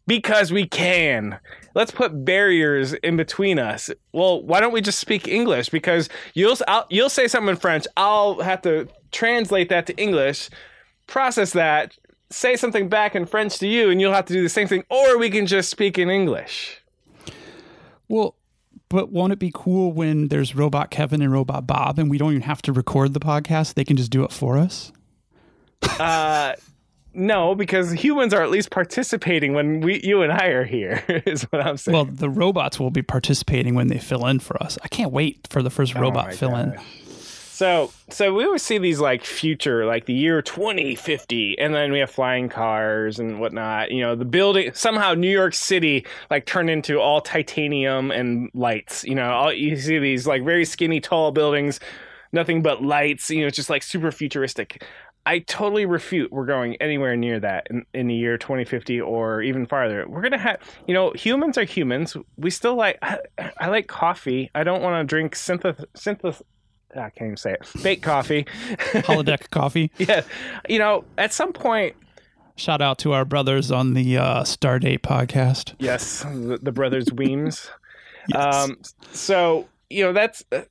[0.08, 1.40] because we can.
[1.74, 3.90] Let's put barriers in between us.
[4.14, 5.70] Well, why don't we just speak English?
[5.70, 10.50] Because you'll I'll, you'll say something in French, I'll have to translate that to English,
[11.08, 11.98] process that,
[12.30, 14.84] say something back in French to you, and you'll have to do the same thing.
[14.90, 16.82] Or we can just speak in English.
[18.08, 18.36] Well,
[18.90, 22.32] but won't it be cool when there's Robot Kevin and Robot Bob and we don't
[22.32, 23.74] even have to record the podcast?
[23.74, 24.92] They can just do it for us?
[26.00, 26.54] Uh,
[27.14, 31.04] no, because humans are at least participating when we, you and I are here.
[31.26, 31.96] Is what I'm saying.
[31.96, 34.78] Well, the robots will be participating when they fill in for us.
[34.84, 36.78] I can't wait for the first robot Oh fill in.
[37.56, 42.00] So, so we always see these like future, like the year 2050, and then we
[42.00, 43.92] have flying cars and whatnot.
[43.92, 49.06] You know, the building somehow New York City like turned into all titanium and lights.
[49.06, 51.80] You know, all, you see these like very skinny, tall buildings,
[52.34, 53.30] nothing but lights.
[53.30, 54.84] You know, it's just like super futuristic.
[55.26, 59.66] I totally refute we're going anywhere near that in, in the year 2050 or even
[59.66, 60.06] farther.
[60.10, 62.18] We're gonna have, you know, humans are humans.
[62.36, 63.00] We still like.
[63.02, 63.20] I,
[63.62, 64.52] I like coffee.
[64.54, 66.42] I don't want to drink synth synth.
[66.96, 67.66] I can't even say it.
[67.66, 68.44] Fake coffee.
[68.78, 69.92] Holodeck coffee.
[69.98, 70.22] yeah,
[70.70, 71.96] you know, at some point,
[72.58, 75.74] Shout out to our brothers on the uh, Stardate podcast.
[75.78, 77.70] yes, the, the brothers Weems.
[78.28, 78.56] Yes.
[78.56, 78.78] Um,
[79.12, 80.62] so you know that's uh,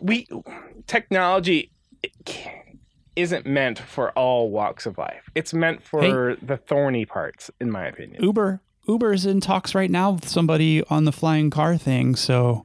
[0.00, 0.28] we
[0.86, 1.72] technology
[3.16, 5.28] isn't meant for all walks of life.
[5.34, 8.22] It's meant for the thorny parts, in my opinion.
[8.22, 12.64] Uber Uber's in talks right now with somebody on the flying car thing, so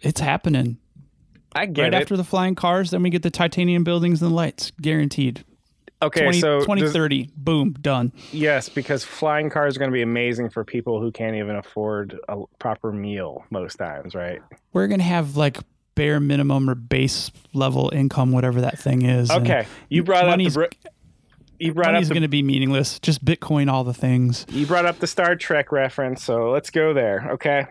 [0.00, 0.78] it's happening.
[1.54, 2.02] I get right it.
[2.02, 5.44] after the flying cars, then we get the titanium buildings and lights, guaranteed.
[6.02, 8.12] okay, 20, so does- 2030, boom, done.
[8.32, 12.18] yes, because flying cars are going to be amazing for people who can't even afford
[12.28, 14.40] a proper meal most times, right?
[14.72, 15.58] We're gonna have like
[15.96, 19.30] bare minimum or base level income, whatever that thing is.
[19.30, 20.64] Okay, you brought up the br-
[21.58, 22.98] you brought up money's the gonna be meaningless.
[23.00, 24.46] Just Bitcoin, all the things.
[24.48, 27.28] you brought up the Star Trek reference, so let's go there.
[27.32, 27.66] Okay.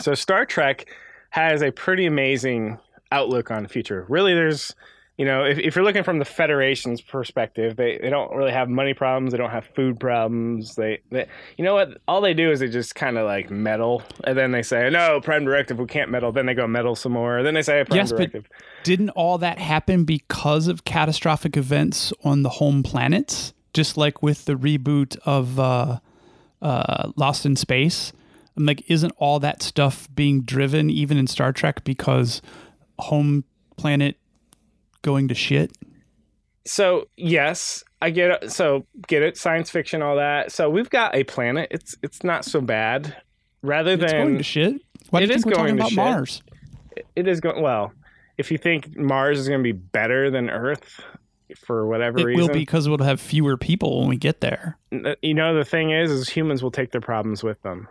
[0.00, 0.86] So Star Trek
[1.30, 2.78] has a pretty amazing
[3.14, 4.04] outlook on the future.
[4.08, 4.74] Really, there's,
[5.16, 8.68] you know, if, if you're looking from the Federation's perspective, they, they don't really have
[8.68, 9.30] money problems.
[9.30, 10.74] They don't have food problems.
[10.74, 11.98] They, they you know what?
[12.08, 14.02] All they do is they just kind of like meddle.
[14.24, 16.32] And then they say, no, Prime Directive, we can't meddle.
[16.32, 17.42] Then they go meddle some more.
[17.44, 18.48] Then they say, Prime Yes, but- Directive.
[18.82, 23.54] Didn't all that happen because of catastrophic events on the home planets?
[23.72, 26.00] Just like with the reboot of uh,
[26.60, 28.12] uh, Lost in Space?
[28.56, 32.40] I'm like, isn't all that stuff being driven even in Star Trek because
[32.98, 33.44] home
[33.76, 34.16] planet
[35.02, 35.72] going to shit?
[36.66, 41.14] so yes i get it so get it science fiction all that so we've got
[41.14, 43.14] a planet it's it's not so bad
[43.60, 44.82] rather than It's going to shit.
[45.10, 45.96] Why do you is think we're talking to about shit.
[45.98, 46.42] Mars?
[47.16, 47.92] it is going well
[48.38, 51.00] if you think mars is going to be better than earth
[51.58, 54.78] for whatever It reason will be because we'll have fewer people when we get there.
[55.20, 57.88] you know the thing is is humans will take their problems with them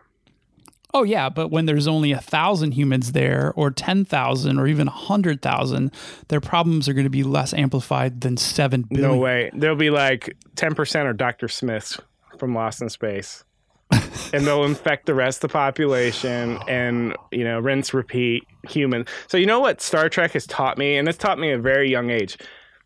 [0.96, 4.88] Oh yeah, but when there's only a thousand humans there, or ten thousand, or even
[4.88, 5.92] a hundred thousand,
[6.28, 9.10] their problems are going to be less amplified than seven billion.
[9.10, 9.50] no way.
[9.56, 12.00] There'll be like 10% are dr smiths
[12.38, 13.44] from lost in space.
[14.34, 19.06] And they'll infect the rest of the population and you know rinse repeat human.
[19.28, 20.98] So you know what star trek has taught me?
[20.98, 22.38] And it's taught me at a very young age.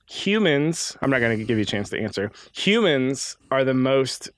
[0.09, 2.31] Humans i'm not going to give you a chance to answer.
[2.53, 4.29] Humans are the most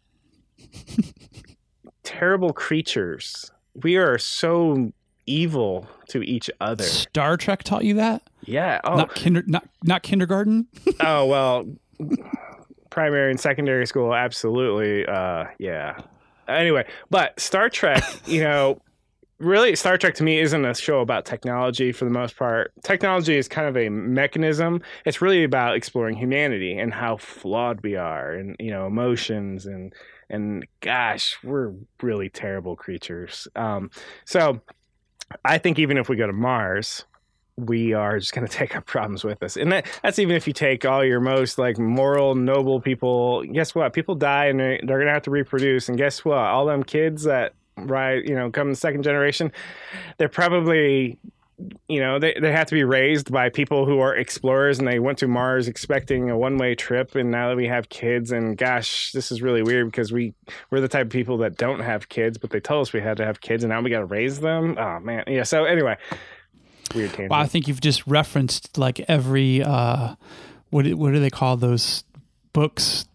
[2.04, 4.92] terrible creatures we are so
[5.26, 6.84] evil to each other.
[6.84, 8.24] Star Trek taught you that?
[8.46, 10.68] yeah oh, Not kinder, not not kindergarten.
[11.02, 11.66] oh well
[12.90, 16.00] primary and secondary school absolutely uh yeah.
[16.48, 18.82] Anyway but star trek you know
[19.38, 22.72] really star trek to me isn't a show about technology for the most part.
[22.84, 24.82] Technology is kind of a mechanism.
[25.06, 29.94] It's really about exploring humanity and how flawed we are and you know emotions and
[30.30, 33.48] and gosh we're really terrible creatures.
[33.56, 33.92] Um
[34.26, 34.62] so
[35.46, 37.06] i think even if we go to mars
[37.56, 40.48] we are just going to take our problems with us and that, that's even if
[40.48, 43.94] you take all your most like moral noble people guess what?
[43.94, 45.90] People die and they're, they're going to have to reproduce.
[45.90, 46.38] And guess what?
[46.38, 49.52] All them kids that right you know come the second generation
[50.18, 51.18] they're probably
[51.88, 55.00] you know they, they have to be raised by people who are explorers and they
[55.00, 59.12] went to mars expecting a one-way trip and now that we have kids and gosh
[59.12, 60.34] this is really weird because we
[60.72, 63.18] we're the type of people that don't have kids but they told us we had
[63.18, 65.98] to have kids and now we got to raise them oh man yeah so anyway
[66.94, 67.32] weird tangent.
[67.32, 70.16] Well, I think you've just referenced like every uh,
[70.70, 72.04] what what do they call those
[72.54, 73.06] books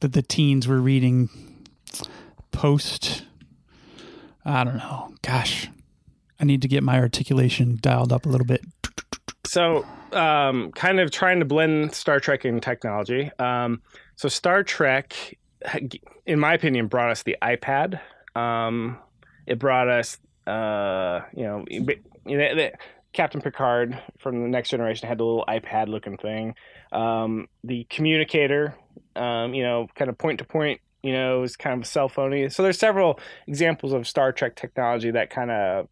[0.00, 1.28] that the teens were reading
[2.52, 3.24] post?
[4.44, 5.14] I don't know.
[5.22, 5.68] Gosh,
[6.40, 8.62] I need to get my articulation dialed up a little bit.
[9.46, 13.30] so um, kind of trying to blend Star Trek and technology.
[13.38, 13.82] Um,
[14.16, 15.36] so Star Trek,
[16.26, 18.00] in my opinion, brought us the iPad.
[18.34, 18.98] Um,
[19.46, 21.64] it brought us, uh, you know,
[23.12, 26.54] Captain Picard from the Next Generation had the little iPad-looking thing.
[26.92, 28.74] Um, the communicator,
[29.16, 30.80] um, you know, kind of point to point.
[31.06, 32.48] You know, is kind of cell phony.
[32.48, 35.88] So there's several examples of Star Trek technology that kind of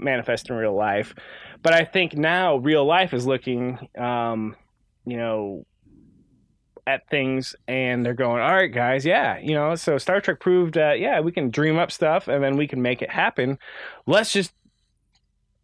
[0.00, 1.14] manifest in real life.
[1.62, 4.56] But I think now real life is looking, um,
[5.04, 5.64] you know,
[6.84, 9.76] at things and they're going, all right, guys, yeah, you know.
[9.76, 12.82] So Star Trek proved that, yeah, we can dream up stuff and then we can
[12.82, 13.58] make it happen.
[14.06, 14.52] Let's just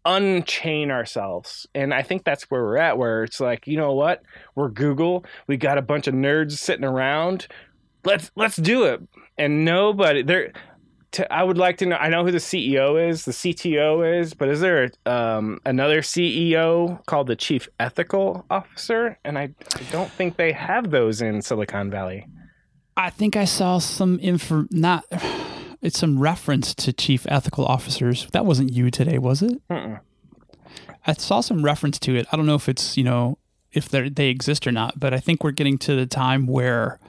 [0.04, 1.66] unchain ourselves.
[1.74, 4.22] And I think that's where we're at, where it's like, you know what?
[4.54, 5.24] We're Google.
[5.46, 7.46] We got a bunch of nerds sitting around.
[8.04, 9.00] Let's let's do it.
[9.38, 10.52] And nobody there.
[11.12, 11.96] To, I would like to know.
[11.96, 17.04] I know who the CEO is, the CTO is, but is there um, another CEO
[17.04, 19.18] called the Chief Ethical Officer?
[19.22, 22.26] And I, I don't think they have those in Silicon Valley.
[22.96, 24.66] I think I saw some info.
[24.70, 25.04] Not
[25.82, 28.28] it's some reference to chief ethical officers.
[28.32, 29.60] That wasn't you today, was it?
[29.68, 30.00] Mm-mm.
[31.06, 32.26] I saw some reference to it.
[32.32, 33.38] I don't know if it's you know
[33.72, 37.00] if they they exist or not, but I think we're getting to the time where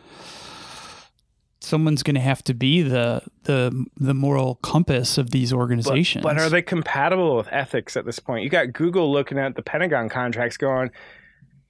[1.63, 6.23] someone's going to have to be the the the moral compass of these But, organizations.
[6.23, 8.43] but are they compatible with ethics at this point?
[8.43, 10.91] You got Google looking at the Pentagon contracts going,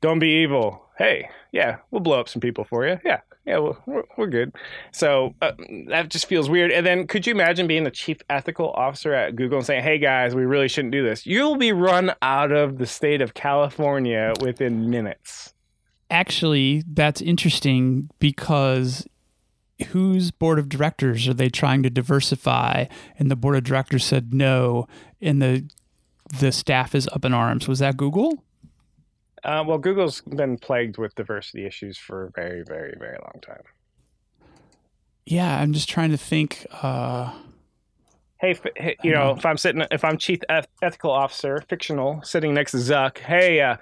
[0.02, 0.84] don't be evil.
[0.98, 3.00] Hey, yeah, we'll blow up some people for you.
[3.04, 4.54] Yeah, yeah, well, we're, we're good.
[4.92, 5.54] So uh,
[5.88, 6.72] that just feels weird.
[6.72, 9.98] And then could you imagine being the chief ethical officer at Google and saying, hey
[9.98, 11.26] guys, we really shouldn't do this?
[11.26, 15.54] You'll be run out of the state of California within minutes.
[16.12, 19.08] Actually, that's interesting because
[19.88, 22.86] whose board of directors are they trying to diversify?
[23.18, 24.88] And the board of directors said no,
[25.22, 25.70] and the
[26.40, 27.68] the staff is up in arms.
[27.68, 28.44] Was that Google?
[29.44, 33.64] Uh, well, Google's been plagued with diversity issues for a very, very, very long time.
[35.26, 36.66] Yeah, I'm just trying to think.
[36.82, 37.34] Uh,
[38.40, 39.38] hey, f- hey, you know, know.
[39.38, 43.60] if I'm sitting, if I'm chief eth- ethical officer, fictional, sitting next to Zuck, hey,
[43.60, 43.76] uh,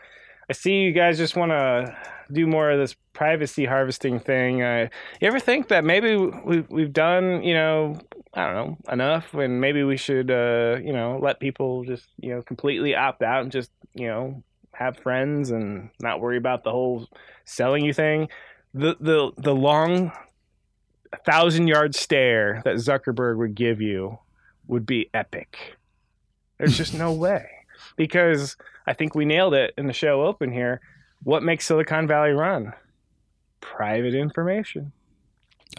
[0.50, 1.96] I see you guys just want to
[2.32, 4.64] do more of this privacy harvesting thing.
[4.64, 4.88] Uh,
[5.22, 8.00] you ever think that maybe we we've done, you know,
[8.34, 12.34] I don't know, enough, and maybe we should, uh, you know, let people just, you
[12.34, 14.42] know, completely opt out and just, you know,
[14.74, 17.08] have friends and not worry about the whole
[17.46, 18.28] selling you thing.
[18.74, 20.12] The the the long
[21.24, 24.18] thousand yard stare that Zuckerberg would give you
[24.66, 25.78] would be epic.
[26.58, 27.46] There's just no way.
[27.96, 28.58] Because
[28.88, 30.82] I think we nailed it in the show open here.
[31.22, 32.74] What makes Silicon Valley run?
[33.62, 34.92] Private information.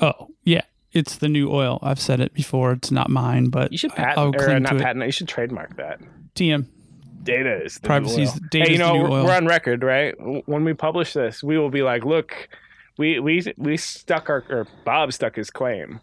[0.00, 1.78] oh, yeah, it's the new oil.
[1.82, 2.72] I've said it before.
[2.72, 5.02] It's not mine, but You should I- I'll patent or uh, not to patent.
[5.02, 5.06] it.
[5.06, 6.00] You should trademark that.
[6.34, 6.66] TM.
[7.22, 8.48] Data is the Privacy's- new oil.
[8.50, 9.24] data's hey, you know new we're, oil.
[9.26, 10.14] we're on record, right?
[10.46, 12.48] When we publish this, we will be like, look,
[12.98, 16.00] we we we stuck our or Bob stuck his claim.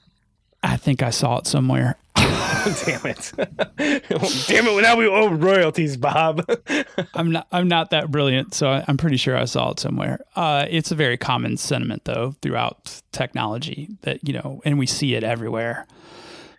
[0.63, 1.97] I think I saw it somewhere.
[2.15, 3.31] Damn it!
[3.77, 4.81] Damn it!
[4.81, 6.45] Now we owe royalties, Bob.
[7.13, 7.47] I'm not.
[7.51, 10.19] I'm not that brilliant, so I- I'm pretty sure I saw it somewhere.
[10.35, 15.15] Uh, it's a very common sentiment, though, throughout technology that you know, and we see
[15.15, 15.87] it everywhere.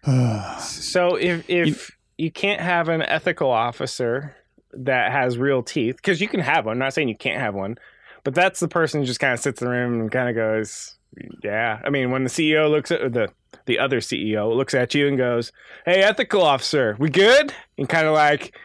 [0.60, 4.34] So if if you, can't have an ethical officer
[4.72, 6.72] that has real teeth, because you can have one.
[6.72, 7.76] I'm not saying you can't have one,
[8.24, 10.34] but that's the person who just kind of sits in the room and kind of
[10.34, 10.96] goes,
[11.44, 13.28] "Yeah." I mean, when the CEO looks at the
[13.70, 15.52] the other CEO looks at you and goes,
[15.86, 18.56] "Hey, ethical officer, we good?" And kind of like,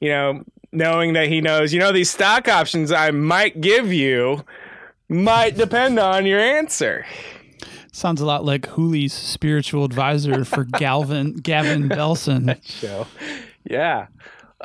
[0.00, 4.44] you know, knowing that he knows, you know, these stock options I might give you
[5.08, 7.06] might depend on your answer.
[7.92, 12.46] Sounds a lot like Hooli's spiritual advisor for Galvin Gavin Belson.
[12.46, 13.06] that Show,
[13.64, 14.06] yeah.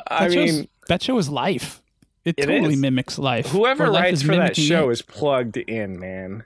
[0.06, 0.68] I That mean.
[0.88, 1.82] that show is life.
[2.24, 2.80] It, It totally is.
[2.80, 3.46] mimics life.
[3.46, 4.92] Whoever life writes for that show it.
[4.92, 6.44] is plugged in, man.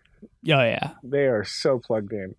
[0.49, 0.93] Oh yeah.
[1.05, 2.35] They are so plugged in.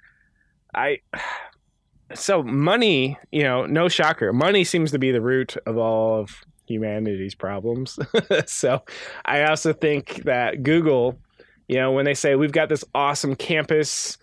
[0.73, 0.99] I
[2.13, 4.33] so money, you know, no shocker.
[4.33, 7.99] Money seems to be the root of all of humanity's problems.
[8.45, 8.81] so
[9.25, 11.19] I also think that Google,
[11.67, 14.17] you know, when they say we've got this awesome campus,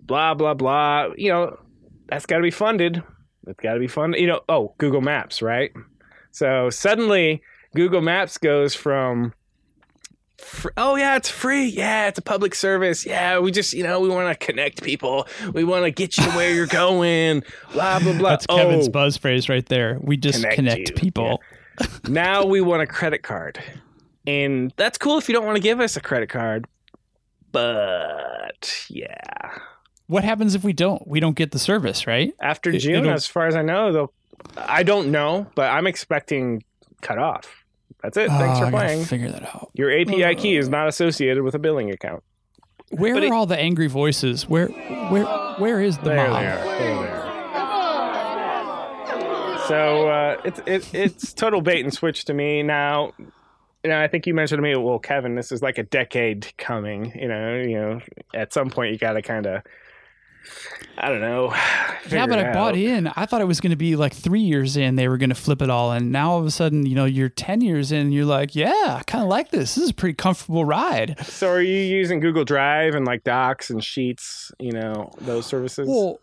[0.00, 1.58] blah blah blah, you know,
[2.08, 3.02] that's got to be funded.
[3.46, 4.20] It's got to be funded.
[4.20, 5.72] You know, oh, Google Maps, right?
[6.30, 7.42] So suddenly,
[7.74, 9.32] Google Maps goes from,
[10.42, 11.66] fr- oh yeah, it's free.
[11.66, 13.06] Yeah, it's a public service.
[13.06, 15.26] Yeah, we just you know we want to connect people.
[15.52, 17.42] We want to get you where you're going.
[17.72, 18.30] Blah blah blah.
[18.30, 19.98] That's Kevin's oh, buzz phrase right there.
[20.00, 21.40] We just Connect connect, people.
[22.08, 23.58] now we want a credit card,
[24.26, 26.66] and that's cool if you don't want to give us a credit card.
[27.50, 29.58] But yeah,
[30.06, 31.06] What happens if we don't?
[31.06, 32.32] We don't get the service, right?
[32.40, 34.12] after June, as far as I know, they'll.
[34.56, 36.64] I don't know, but I'm expecting
[37.00, 37.61] cut off.
[38.02, 38.28] That's it.
[38.28, 39.04] Thanks Oh, for I playing.
[39.04, 39.70] Figure that out.
[39.74, 42.22] Your API key is not associated with a billing account.
[42.90, 44.48] Where But are it- all the angry voices?
[44.48, 45.24] Where, where,
[45.58, 46.40] where is the There mob?
[46.40, 46.64] they are.
[46.64, 47.22] There they are.
[49.68, 53.12] So uh, it's it, it's total bait and switch to me now.
[53.84, 56.52] You know, I think you mentioned to me, well, Kevin, this is like a decade
[56.58, 57.12] coming.
[57.18, 58.00] You know, you know,
[58.34, 59.62] at some point you got to kind of,
[60.98, 61.54] I don't know.
[62.10, 63.06] Yeah, but I bought in.
[63.06, 65.36] I thought it was going to be like three years in, they were going to
[65.36, 65.92] flip it all.
[65.92, 68.96] And now all of a sudden, you know, you're 10 years in, you're like, yeah,
[68.98, 69.76] I kind of like this.
[69.76, 71.16] This is a pretty comfortable ride.
[71.24, 74.50] So are you using Google Drive and like Docs and Sheets?
[74.58, 75.88] You know, those services.
[75.88, 76.18] Well,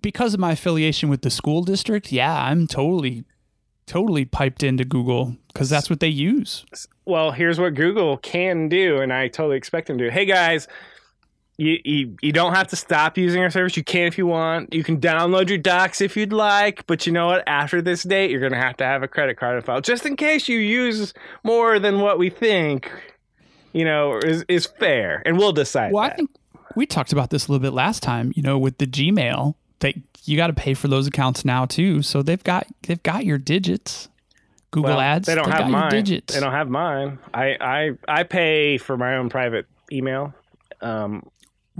[0.00, 3.24] because of my affiliation with the school district, yeah, I'm totally,
[3.86, 6.64] totally piped into Google because that's what they use.
[7.04, 10.10] well, here's what Google can do, and I totally expect them to.
[10.10, 10.66] Hey guys,
[11.58, 13.76] you, you you don't have to stop using our service.
[13.76, 14.72] You can if you want.
[14.72, 17.42] You can download your docs if you'd like, but you know what?
[17.48, 20.48] After this date, you're gonna have to have a credit card file just in case
[20.48, 22.90] you use more than what we think.
[23.72, 25.92] You know, is is fair, and we'll decide.
[25.92, 26.30] Well, I think
[26.76, 28.32] we talked about this a little bit last time.
[28.36, 32.02] You know, with the Gmail, they you got to pay for those accounts now too.
[32.02, 34.08] So they've got they've got your digits.
[34.70, 35.26] Google Well, Ads.
[35.26, 35.90] They don't have mine.
[35.90, 36.34] digits.
[36.34, 37.18] They don't have mine.
[37.34, 40.34] I I I pay for my own private email.
[40.80, 41.28] Um,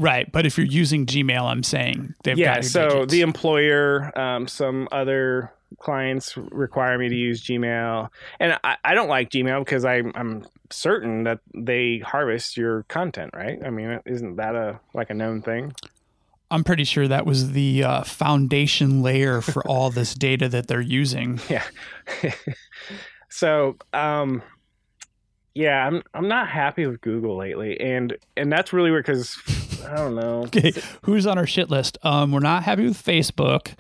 [0.01, 3.12] Right, but if you're using Gmail, I'm saying they've yeah got your so digits.
[3.12, 8.09] the employer um, some other clients require me to use gmail.
[8.40, 13.32] And i, I don't like gmail because I, i'm certain that they harvest your content
[13.34, 13.59] right?
[13.62, 15.74] I mean isn't that a like a known thing?
[16.51, 20.80] I'm pretty sure that was the uh, foundation layer for all this data that they're
[20.80, 21.40] using.
[21.51, 21.64] yeah.
[23.28, 24.42] So um
[25.55, 27.78] yeah i'm i'm not happy with google lately.
[27.80, 29.34] And and that's really weird because
[29.87, 30.72] i don't know Okay,
[31.03, 31.99] who's on our shit list?
[32.03, 33.74] Um, we're not happy with Facebook.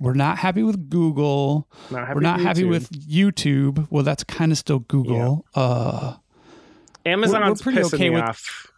[0.00, 1.68] We're not happy with Google.
[1.90, 2.68] not happy we're not with happy YouTube.
[2.68, 3.86] with YouTube.
[3.90, 5.44] Well, that's kind of still Google.
[5.54, 6.16] Uh,
[7.06, 8.71] Amazon's pretty pissing okay me with- off.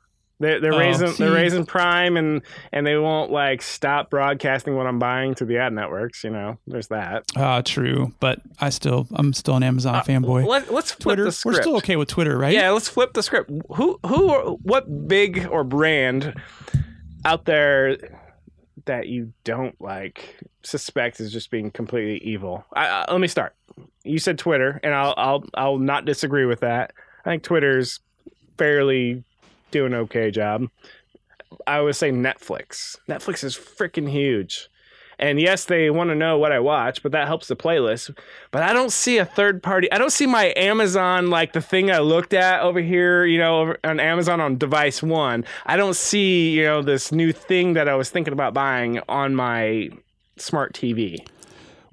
[0.45, 1.24] They're, they're Oh, raising see.
[1.24, 2.42] they're raising Prime and
[2.72, 6.22] and they won't like stop broadcasting what I'm buying to the ad networks.
[6.22, 7.24] You know, there's that.
[7.34, 10.47] uh, true, but I still I'm still an Amazon fanboy.
[10.47, 12.53] Let, us flip Twitter, we're still okay with Twitter, right?
[12.53, 13.51] Yeah, let's flip the script.
[13.74, 16.34] Who who what big or brand
[17.24, 17.97] out there
[18.86, 22.64] that you don't like suspect is just being completely evil?
[22.74, 23.55] I, I, let me start.
[24.03, 26.92] You said Twitter, and I'll I'll I'll not disagree with that.
[27.24, 28.01] I think Twitter's
[28.59, 29.24] fairly
[29.75, 30.68] doing an okay job.
[31.66, 32.97] I would say Netflix.
[33.09, 34.68] Netflix is freaking huge.
[35.18, 38.16] And yes, they want to know what I watch, but that helps the playlist.
[38.51, 39.91] But I don't see a third party.
[39.93, 43.77] I don't see my Amazon like the thing I looked at over here, you know,
[43.85, 45.45] on Amazon on device one.
[45.66, 49.35] I don't see, you know, this new thing that I was thinking about buying on
[49.35, 49.91] my
[50.37, 51.18] smart TV.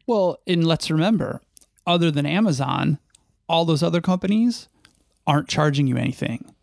[0.07, 1.41] Well, and let's remember,
[1.85, 2.97] other than Amazon,
[3.47, 4.67] all those other companies
[5.27, 6.53] aren't charging you anything.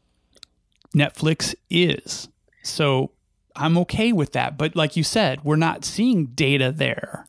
[0.94, 2.28] Netflix is.
[2.62, 3.10] So
[3.56, 4.56] I'm okay with that.
[4.56, 7.26] But like you said, we're not seeing data there.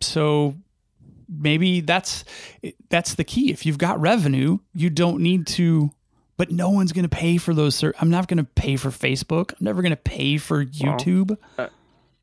[0.00, 0.56] So
[1.28, 2.24] maybe that's
[2.88, 3.50] that's the key.
[3.50, 5.90] If you've got revenue, you don't need to
[6.40, 8.88] but no one's going to pay for those ser- I'm not going to pay for
[8.88, 9.50] Facebook.
[9.52, 11.36] I'm never going to pay for YouTube.
[11.58, 11.68] Uh,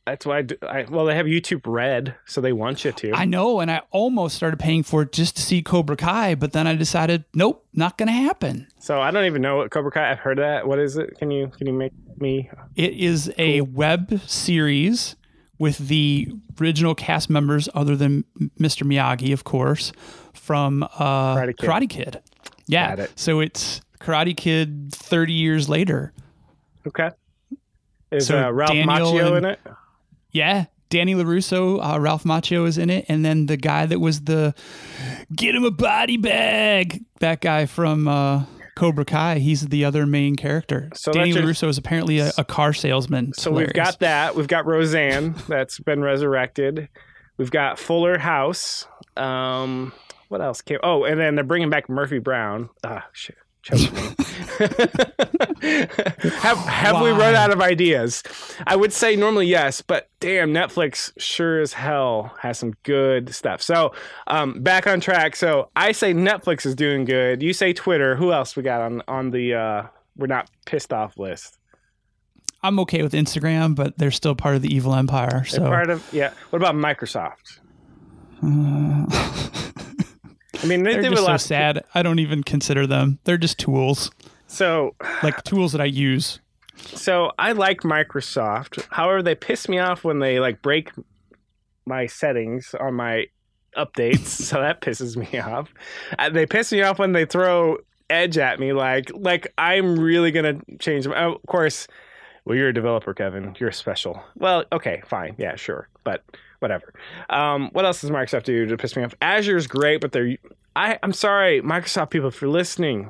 [0.07, 3.11] That's why I, do, I well they have YouTube Red, so they want you to.
[3.13, 6.53] I know, and I almost started paying for it just to see Cobra Kai, but
[6.53, 8.67] then I decided, nope, not going to happen.
[8.79, 10.09] so I don't even know what Cobra Kai.
[10.09, 10.65] I've heard of that.
[10.65, 11.17] What is it?
[11.17, 11.91] Can you can you make
[12.21, 12.49] me?
[12.77, 15.17] It is a web series
[15.59, 16.29] with the
[16.61, 18.23] original cast members, other than
[18.57, 18.87] Mr.
[18.87, 19.91] Miyagi, of course,
[20.31, 21.67] from uh, Karate Kid.
[21.67, 22.21] Karate Kid.
[22.67, 23.11] Yeah, it.
[23.17, 26.13] so it's Karate Kid 30 years later.
[26.87, 27.09] Okay.
[28.09, 29.59] Is So uh, Ralph Daniel Macchio in it?
[30.37, 34.21] Yeah, Danny LaRusso, uh, Ralph Macchio is in it, and then the guy that was
[34.21, 34.53] the
[35.35, 40.35] get him a body bag, that guy from uh, Cobra Kai, he's the other main
[40.35, 40.89] character.
[40.93, 43.29] So Danny just- LaRusso is apparently a, a car salesman.
[43.29, 44.35] It's So we've got that.
[44.35, 46.87] We've got Roseanne that's been resurrected.
[47.37, 48.87] We've got Fuller House.
[49.15, 49.91] Um,
[50.29, 50.79] what else came?
[50.83, 52.69] Oh, and then they're bringing back Murphy Brown.
[52.83, 53.37] Ah, shit.
[53.67, 54.01] Choke me.
[56.39, 58.23] have have we run out of ideas?
[58.65, 63.61] I would say normally yes, but damn, Netflix sure as hell has some good stuff.
[63.61, 63.93] So
[64.27, 65.35] um, back on track.
[65.35, 67.43] So I say Netflix is doing good.
[67.43, 68.15] You say Twitter.
[68.15, 69.83] Who else we got on on the uh,
[70.15, 71.57] we're not pissed off list?
[72.63, 75.29] I'm okay with Instagram, but they're still part of the evil empire.
[75.29, 76.33] They're So part of yeah.
[76.49, 77.59] What about Microsoft?
[78.41, 79.33] I
[80.67, 81.83] mean, they they're do a just so sad.
[81.93, 83.19] I don't even consider them.
[83.23, 84.11] They're just tools,
[84.47, 86.39] So like tools that I use.
[86.77, 88.85] So I like Microsoft.
[88.91, 90.91] However, they piss me off when they like break
[91.85, 93.25] my settings on my
[93.75, 94.25] updates.
[94.27, 95.73] so that pisses me off.
[96.19, 97.77] Uh, they piss me off when they throw
[98.09, 98.73] Edge at me.
[98.73, 101.13] Like like I'm really gonna change them.
[101.13, 101.87] Of course,
[102.45, 103.55] well you're a developer, Kevin.
[103.59, 104.21] You're special.
[104.35, 106.23] Well, okay, fine, yeah, sure, but
[106.59, 106.93] whatever.
[107.29, 109.15] Um, what else does Microsoft do to piss me off?
[109.21, 110.37] Azure's great, but they're
[110.75, 113.09] I, I'm sorry, Microsoft people, if you're listening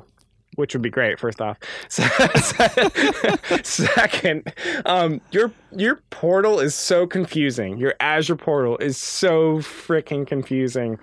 [0.58, 1.20] which would be great.
[1.20, 1.56] First off,
[3.62, 4.52] second,
[4.86, 7.78] um, your your portal is so confusing.
[7.78, 10.98] Your Azure portal is so freaking confusing.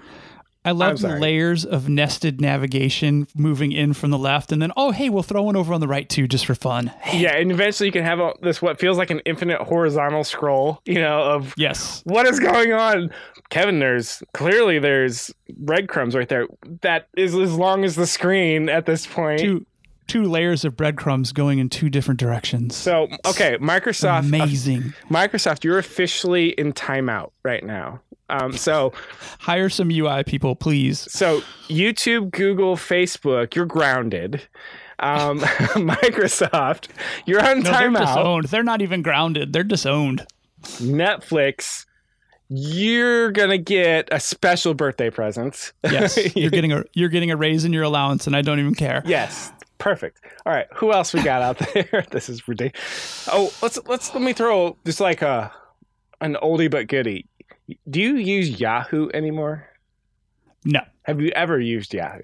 [0.66, 4.92] I love the layers of nested navigation moving in from the left, and then oh
[4.92, 6.92] hey, we'll throw one over on the right too, just for fun.
[7.14, 10.82] Yeah, and eventually you can have a, this what feels like an infinite horizontal scroll.
[10.86, 13.12] You know of Yes, what is going on.
[13.50, 16.48] Kevin, there's clearly there's breadcrumbs right there.
[16.82, 19.40] That is as long as the screen at this point.
[19.40, 19.66] two
[20.08, 22.76] two layers of breadcrumbs going in two different directions.
[22.76, 24.94] So okay, Microsoft uh, Amazing.
[25.10, 28.02] Microsoft, you're officially in timeout right now.
[28.30, 28.92] Um, so
[29.40, 31.00] Hire some UI people, please.
[31.12, 34.42] so YouTube, Google, Facebook, you're grounded.
[35.00, 36.88] Um, Microsoft,
[37.26, 38.00] you're on No, they're timeout.
[38.00, 38.46] disowned.
[38.46, 39.54] They're not even grounded.
[39.54, 40.26] They're disowned.
[40.80, 41.86] Netflix,
[42.50, 45.74] you're gonna get a special birthday present.
[45.84, 48.76] Yes, you're getting a you're getting a raise in your allowance, and I don't even
[48.76, 49.02] care.
[49.06, 50.20] yes, perfect.
[50.46, 52.06] All right, who else we got out there?
[52.12, 53.28] this is ridiculous.
[53.32, 55.52] Oh, let's let's let me throw just like a
[56.22, 57.28] an oldie but goodie.
[57.90, 59.68] Do you use Yahoo anymore?
[60.64, 60.82] No.
[61.04, 62.22] Have you ever used Yahoo?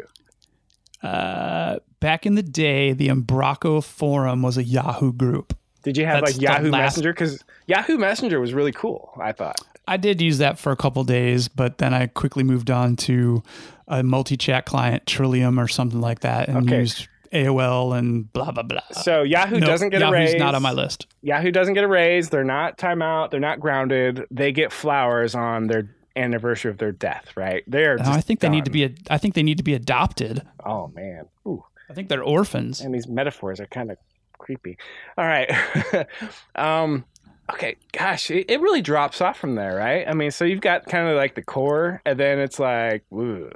[1.04, 5.58] Uh, back in the day, the Umbraco forum was a Yahoo group.
[5.84, 7.14] Did you have That's like Yahoo last- Messenger?
[7.14, 9.12] Because Yahoo Messenger was really cool.
[9.20, 9.60] I thought.
[9.88, 13.42] I did use that for a couple days, but then I quickly moved on to
[13.88, 16.82] a multi-chat client, Trillian or something like that, and Okay.
[16.82, 18.82] used AOL and blah blah blah.
[18.92, 20.36] So Yahoo No, doesn't get Yahoo's a raise.
[20.36, 21.08] not on my list.
[21.22, 22.30] Yahoo doesn't get a raise.
[22.30, 23.32] They're not timeout.
[23.32, 24.26] They're not grounded.
[24.32, 27.32] They get flowers on their anniversary of their death.
[27.36, 27.64] Right?
[27.68, 27.98] They are.
[27.98, 28.84] No, I think they need to be.
[28.84, 30.42] A, I think they need to be adopted.
[30.66, 31.26] Oh man.
[31.48, 31.64] Ooh.
[31.90, 32.82] I think they're orphans.
[32.82, 33.98] And these metaphors are kind of
[34.38, 34.78] creepy.
[35.18, 35.50] All right.
[36.56, 37.06] um.
[37.52, 37.76] Okay.
[37.92, 40.08] Gosh, it, it really drops off from there, right?
[40.08, 43.50] I mean, so you've got kind of like the core, and then it's like, ooh.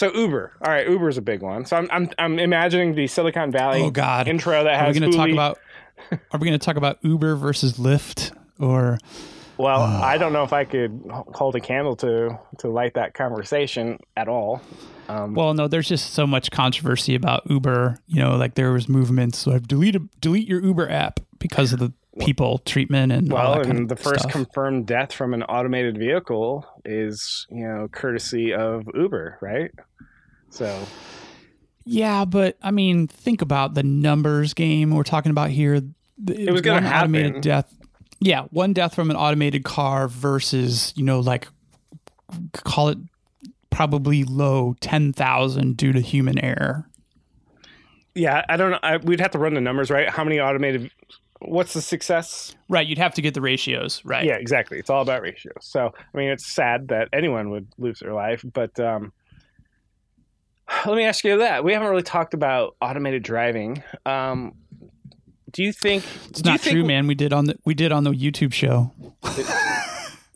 [0.00, 0.52] So Uber.
[0.64, 1.66] All right, Uber is a big one.
[1.66, 4.98] So I'm I'm I'm imagining the Silicon Valley Oh God, intro that are we has
[4.98, 5.58] going to talk about?
[6.32, 8.96] Are we going to talk about Uber versus Lyft or?
[9.58, 10.02] Well, Ah.
[10.02, 11.02] I don't know if I could
[11.34, 14.62] hold a candle to to light that conversation at all.
[15.10, 17.98] Um, Well, no, there's just so much controversy about Uber.
[18.06, 21.78] You know, like there was movements like delete a, delete your Uber app because of
[21.78, 24.32] the people treatment and well, and the first stuff.
[24.32, 29.70] confirmed death from an automated vehicle is, you know, courtesy of Uber, right?
[30.50, 30.84] So,
[31.84, 35.74] yeah, but I mean, think about the numbers game we're talking about here.
[35.74, 37.14] It was gonna happen.
[37.14, 37.72] automated death.
[38.18, 41.48] Yeah, one death from an automated car versus you know like
[42.52, 42.98] call it
[43.70, 46.88] probably low ten thousand due to human error.
[48.14, 48.78] yeah, I don't know.
[48.82, 50.08] I, we'd have to run the numbers, right?
[50.08, 50.90] How many automated?
[51.40, 52.54] What's the success?
[52.68, 54.24] Right, you'd have to get the ratios right.
[54.24, 54.78] Yeah, exactly.
[54.78, 55.54] It's all about ratios.
[55.60, 59.12] So, I mean, it's sad that anyone would lose their life, but um,
[60.86, 61.64] let me ask you that.
[61.64, 63.82] We haven't really talked about automated driving.
[64.04, 64.54] Um,
[65.50, 67.06] do you think It's not think, true, man.
[67.06, 68.92] We did on the we did on the YouTube show.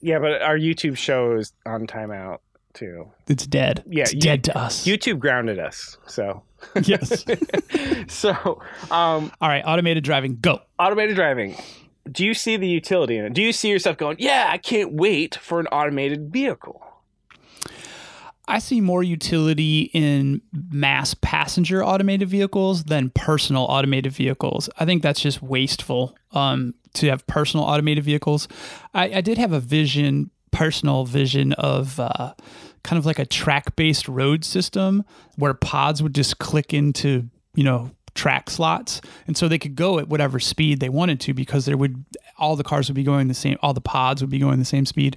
[0.05, 2.41] Yeah, but our YouTube show is on timeout
[2.75, 3.09] too.
[3.29, 3.83] It's dead.
[3.87, 4.85] Yeah, it's you- dead to us.
[4.87, 5.97] YouTube grounded us.
[6.07, 6.43] So,
[6.83, 7.25] yes.
[8.09, 8.31] so
[8.91, 10.61] um, All right, automated driving, go.
[10.79, 11.57] automated driving.
[12.11, 13.33] Do you see the utility in it?
[13.33, 16.83] Do you see yourself going, "Yeah, I can't wait for an automated vehicle"?
[18.47, 24.69] I see more utility in mass passenger automated vehicles than personal automated vehicles.
[24.79, 28.47] I think that's just wasteful um, to have personal automated vehicles.
[28.93, 32.33] I, I did have a vision, personal vision of uh,
[32.85, 35.05] kind of like a track based road system
[35.37, 39.01] where pods would just click into, you know, track slots.
[39.27, 42.05] And so they could go at whatever speed they wanted to because there would
[42.39, 44.65] all the cars would be going the same, all the pods would be going the
[44.65, 45.17] same speed.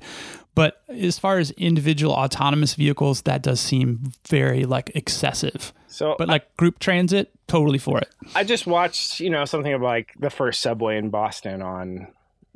[0.56, 5.72] But as far as individual autonomous vehicles, that does seem very like excessive.
[5.88, 8.10] So, But like group transit, totally for it.
[8.34, 12.08] I just watched, you know, something of like the first subway in Boston on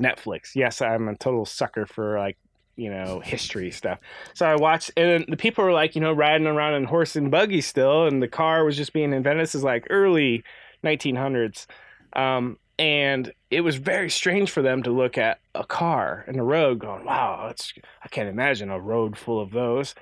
[0.02, 0.56] Netflix.
[0.56, 2.38] Yes, I'm a total sucker for like,
[2.76, 4.00] you know, history stuff.
[4.34, 7.32] So I watched, and the people were like, you know, riding around in horse and
[7.32, 9.44] buggy still, and the car was just being invented.
[9.44, 10.44] This is like early
[10.84, 11.68] 1900s.
[12.14, 16.44] Um, and it was very strange for them to look at a car in the
[16.44, 19.94] road going, wow, it's, I can't imagine a road full of those.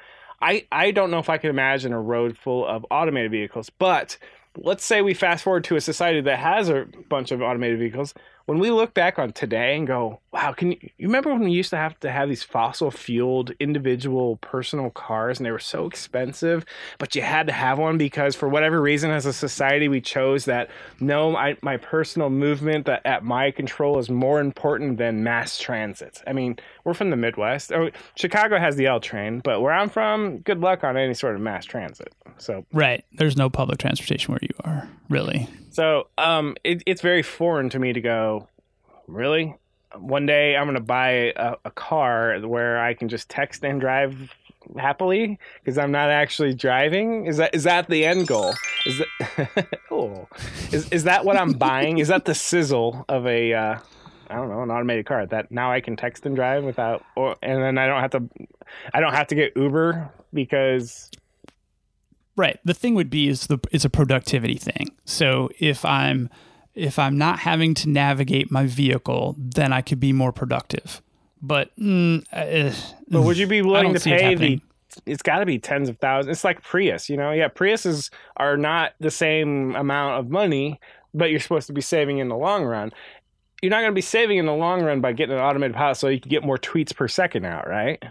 [0.42, 4.18] I, I don't know if I can imagine a road full of automated vehicles, but
[4.56, 8.14] let's say we fast forward to a society that has a bunch of automated vehicles.
[8.50, 11.52] When we look back on today and go, wow, can you, you remember when we
[11.52, 15.86] used to have to have these fossil fueled individual personal cars and they were so
[15.86, 16.66] expensive,
[16.98, 20.46] but you had to have one because for whatever reason as a society we chose
[20.46, 25.60] that no, my, my personal movement that at my control is more important than mass
[25.60, 26.24] transit.
[26.26, 27.72] I mean, we're from the Midwest.
[27.72, 31.36] Oh, Chicago has the L train, but where I'm from, good luck on any sort
[31.36, 32.16] of mass transit.
[32.40, 33.06] So Right.
[33.12, 35.48] There's no public transportation where you are, really.
[35.80, 38.50] So um, it, it's very foreign to me to go,
[39.08, 39.56] really?
[39.98, 43.80] One day I'm going to buy a, a car where I can just text and
[43.80, 44.36] drive
[44.78, 47.28] happily because I'm not actually driving.
[47.28, 48.54] Is that is that the end goal?
[48.86, 50.28] Is that oh,
[50.74, 52.00] is is that what I'm buying?
[52.00, 53.80] Is that the sizzle of a uh,
[54.30, 57.38] I don't know an automated car that now I can text and drive without or
[57.42, 58.30] and then I don't have to
[58.94, 61.10] I don't have to get Uber because
[62.40, 62.58] Right.
[62.64, 64.96] The thing would be is the it's a productivity thing.
[65.04, 66.30] So if I'm
[66.74, 71.02] if I'm not having to navigate my vehicle, then I could be more productive.
[71.42, 72.74] But mm, uh,
[73.10, 74.62] But would you be willing to see it pay the?
[75.06, 76.38] It's got to be tens of thousands.
[76.38, 77.34] It's like Prius, you know.
[77.34, 80.80] Yeah, Priuses are not the same amount of money,
[81.14, 82.94] but you're supposed to be saving in the long run.
[83.62, 85.96] You're not going to be saving in the long run by getting an automated pilot,
[85.96, 88.02] so you can get more tweets per second out, right?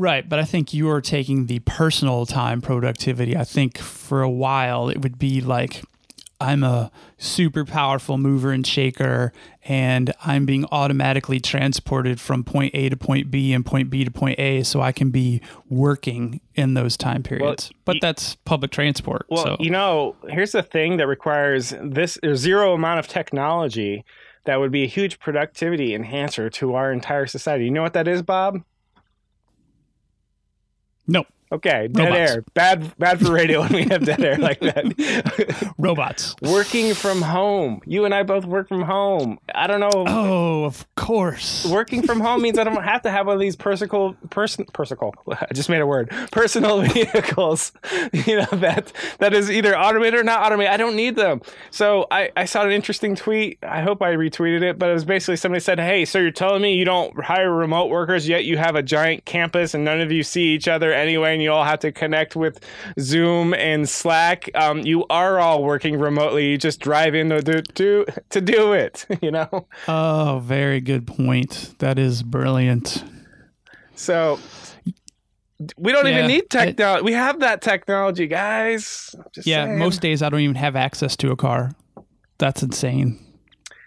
[0.00, 3.36] Right, but I think you are taking the personal time productivity.
[3.36, 5.82] I think for a while it would be like
[6.40, 9.30] I'm a super powerful mover and shaker,
[9.62, 14.10] and I'm being automatically transported from point A to point B and point B to
[14.10, 17.70] point A, so I can be working in those time periods.
[17.84, 19.26] but y- that's public transport.
[19.28, 24.06] Well, so you know, here's the thing that requires this zero amount of technology
[24.46, 27.66] that would be a huge productivity enhancer to our entire society.
[27.66, 28.62] You know what that is, Bob?
[31.10, 32.30] No Okay, dead Robots.
[32.30, 32.44] air.
[32.54, 35.72] Bad bad for radio when we have dead air like that.
[35.78, 36.36] robots.
[36.42, 37.80] working from home.
[37.86, 39.38] You and I both work from home.
[39.54, 39.90] I don't know.
[40.06, 41.66] Oh, of course.
[41.66, 45.12] Working from home means I don't have to have one of these personal person personal.
[45.28, 46.10] I just made a word.
[46.30, 47.72] Personal vehicles.
[48.12, 50.72] You know that that is either automated or not automated.
[50.72, 51.40] I don't need them.
[51.70, 53.58] So I I saw an interesting tweet.
[53.62, 56.62] I hope I retweeted it, but it was basically somebody said, "Hey, so you're telling
[56.62, 60.12] me you don't hire remote workers yet you have a giant campus and none of
[60.12, 62.60] you see each other anyway, and you all have to connect with
[63.00, 64.50] Zoom and Slack.
[64.54, 66.50] Um, you are all working remotely.
[66.50, 69.06] You just drive in to do, to, to do it.
[69.22, 71.74] You know." Oh, very good point.
[71.78, 73.02] That is brilliant.
[73.94, 74.38] So
[75.76, 77.04] we don't Yeah, even need technology.
[77.04, 79.14] We have that technology, guys.
[79.34, 79.78] Just Yeah, saying.
[79.78, 81.72] most days I don't even have access to a car.
[82.38, 83.18] That's insane.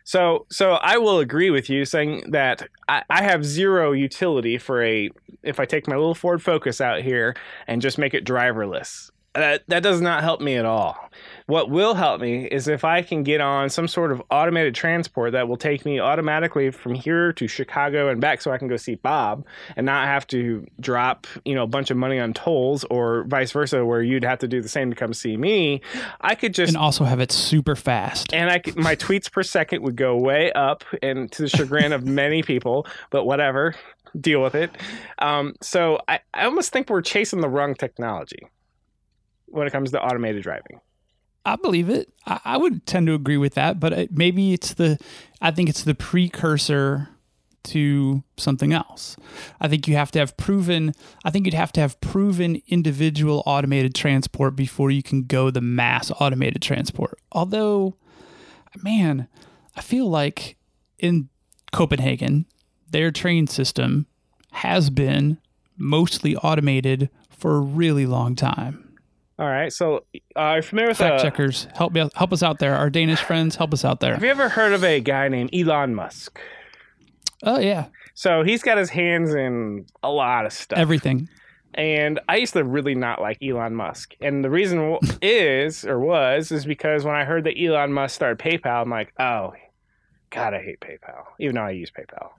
[0.04, 4.84] So, so I will agree with you saying that I, I have zero utility for
[4.84, 5.10] a.
[5.44, 7.36] If I take my little Ford Focus out here
[7.68, 10.98] and just make it driverless, that that does not help me at all.
[11.46, 15.34] What will help me is if I can get on some sort of automated transport
[15.34, 18.78] that will take me automatically from here to Chicago and back, so I can go
[18.78, 22.84] see Bob and not have to drop you know a bunch of money on tolls
[22.86, 25.82] or vice versa, where you'd have to do the same to come see me.
[26.22, 28.34] I could just And also have it super fast.
[28.34, 31.92] and I c- my tweets per second would go way up, and to the chagrin
[31.92, 33.76] of many people, but whatever,
[34.20, 34.72] deal with it.
[35.20, 38.40] Um, so I, I almost think we're chasing the wrong technology
[39.54, 40.80] when it comes to automated driving.
[41.46, 42.12] I believe it.
[42.26, 44.98] I, I would tend to agree with that, but it, maybe it's the,
[45.42, 47.10] I think it's the precursor
[47.66, 49.16] to something else.
[49.62, 50.94] I think you have to have proven,
[51.24, 55.62] I think you'd have to have proven individual automated transport before you can go the
[55.62, 57.20] mass automated transport.
[57.32, 57.96] Although,
[58.82, 59.28] man,
[59.76, 60.58] I feel like
[61.00, 61.30] in
[61.72, 62.46] Copenhagen,
[62.90, 64.08] their train system
[64.52, 65.38] has been
[65.78, 68.83] mostly automated for a really long time.
[69.40, 70.06] All right, so
[70.36, 72.76] uh, are you familiar with Fact uh, checkers, help me help us out there.
[72.76, 74.14] Our Danish friends, help us out there.
[74.14, 76.40] Have you ever heard of a guy named Elon Musk?
[77.42, 80.78] Oh yeah, So he's got his hands in a lot of stuff.
[80.78, 81.30] everything.
[81.74, 84.14] And I used to really not like Elon Musk.
[84.22, 88.38] And the reason is, or was, is because when I heard that Elon Musk started
[88.38, 89.54] PayPal, I'm like, oh,
[90.30, 92.30] God, I hate PayPal, even though I use PayPal.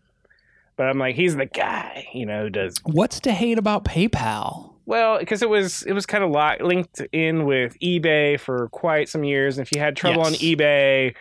[0.77, 4.74] But I'm like, he's the guy, you know, who does What's to hate about PayPal?
[4.87, 6.31] Well because it was it was kind of
[6.61, 9.59] linked in with eBay for quite some years.
[9.59, 11.15] And if you had trouble on eBay,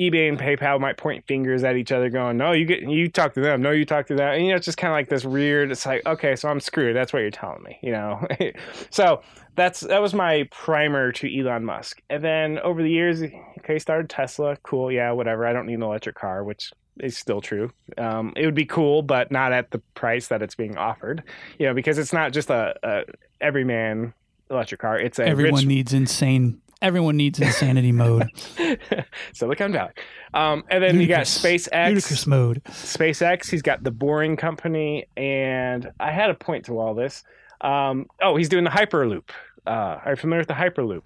[0.00, 3.34] eBay and PayPal might point fingers at each other, going, "No, you get you talk
[3.34, 3.60] to them.
[3.60, 5.72] No, you talk to them." And you know, it's just kind of like this weird.
[5.72, 6.94] It's like, okay, so I'm screwed.
[6.94, 8.24] That's what you're telling me, you know.
[8.90, 9.22] so
[9.56, 12.00] that's that was my primer to Elon Musk.
[12.08, 14.56] And then over the years, okay, he started Tesla.
[14.62, 15.44] Cool, yeah, whatever.
[15.44, 17.72] I don't need an electric car, which is still true.
[17.96, 21.22] Um, it would be cool, but not at the price that it's being offered.
[21.58, 23.04] You know, because it's not just a, a
[23.40, 24.14] everyman
[24.50, 24.98] electric car.
[24.98, 26.60] It's a Everyone rich needs insane.
[26.80, 28.28] Everyone needs insanity mode.
[29.32, 29.92] Silicon Valley.
[30.32, 31.88] Um, and then you got SpaceX.
[31.88, 32.62] Ludicrous mode.
[32.64, 33.50] SpaceX.
[33.50, 37.24] He's got the Boring Company, and I had a point to all this.
[37.62, 39.30] Um, oh, he's doing the Hyperloop.
[39.66, 41.02] Uh, are you familiar with the Hyperloop?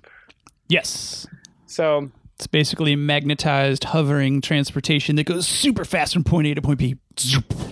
[0.69, 1.27] Yes.
[1.67, 2.11] So
[2.43, 6.97] It's basically magnetized hovering transportation that goes super fast from point A to point B.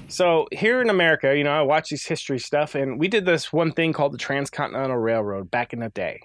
[0.06, 3.52] So here in America, you know, I watch these history stuff, and we did this
[3.52, 6.20] one thing called the Transcontinental Railroad back in the day,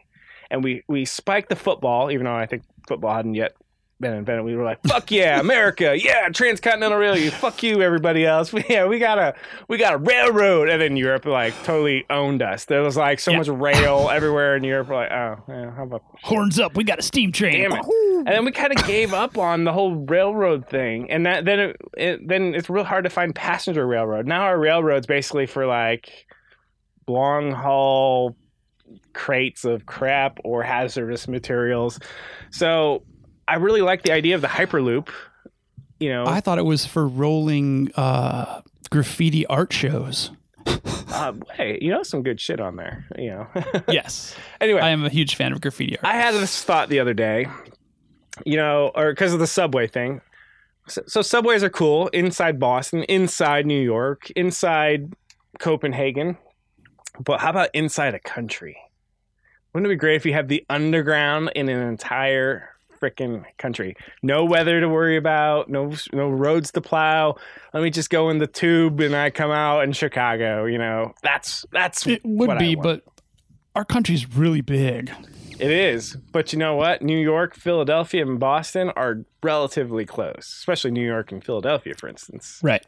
[0.52, 3.54] and we we spiked the football, even though I think football hadn't yet
[4.00, 4.44] been invented.
[4.46, 5.96] We were like, "Fuck yeah, America!
[5.98, 7.32] Yeah, Transcontinental Railroad!
[7.34, 8.54] Fuck you, everybody else!
[8.70, 9.34] Yeah, we got a
[9.70, 12.66] we got a railroad!" And then Europe like totally owned us.
[12.66, 13.38] There was like so Yeah.
[13.38, 14.90] much rail everywhere in Europe.
[14.90, 16.76] We're like, oh, yeah, how about Horns up.
[16.76, 17.70] We got a steam train.
[17.70, 17.86] Damn it.
[18.18, 21.60] and then we kind of gave up on the whole railroad thing, and that then
[21.60, 24.28] it, it then it's real hard to find passenger railroad.
[24.28, 26.26] Now our railroad's basically for like
[27.08, 28.36] long haul
[29.14, 32.00] crates of crap or hazardous materials.
[32.52, 33.04] So
[33.48, 35.10] I really like the idea of the hyperloop.
[36.00, 40.32] You know, I thought it was for rolling uh, graffiti art shows.
[40.66, 43.06] uh, hey, you know some good shit on there.
[43.18, 43.48] You know.
[43.88, 44.36] Yes.
[44.60, 46.06] anyway, I am a huge fan of graffiti art.
[46.06, 47.48] I had this thought the other day,
[48.46, 50.22] you know, or because of the subway thing.
[50.88, 55.14] So, so subways are cool inside Boston, inside New York, inside
[55.60, 56.38] Copenhagen.
[57.20, 58.78] But how about inside a country?
[59.74, 62.70] Wouldn't it be great if you have the underground in an entire
[63.06, 63.96] freaking country?
[64.22, 67.36] No weather to worry about, no no roads to plow.
[67.74, 70.66] Let me just go in the tube and I come out in Chicago.
[70.66, 73.04] You know, that's that's it would be, but
[73.76, 75.12] our country's really big.
[75.58, 77.02] It is, but you know what?
[77.02, 82.60] New York, Philadelphia, and Boston are relatively close, especially New York and Philadelphia, for instance.
[82.62, 82.86] Right.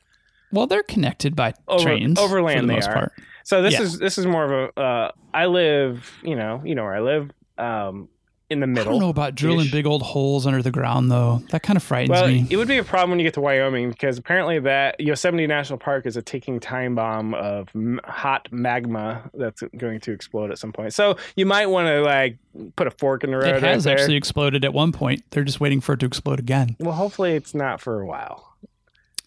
[0.51, 2.93] Well, they're connected by Over- trains overland for the they most are.
[2.93, 3.11] part.
[3.45, 3.81] So this Yeah.
[3.83, 4.79] is this is more of a.
[4.81, 8.09] Uh, I live, you know, you know where I live, um,
[8.49, 8.89] in the middle.
[8.89, 11.41] I don't know about drilling big old holes under the ground, though.
[11.49, 12.47] That kind of frightens Well, me.
[12.49, 15.77] it would be a problem when you get to Wyoming because apparently that Yosemite National
[15.77, 20.57] Park is a ticking time bomb of m- hot magma that's going to explode at
[20.59, 20.93] some point.
[20.93, 22.37] So you might want to like
[22.77, 23.55] put a fork in the road.
[23.55, 25.23] It has right actually exploded at one point.
[25.31, 26.77] They're just waiting for it to explode again.
[26.79, 28.55] Well, hopefully it's not for a while.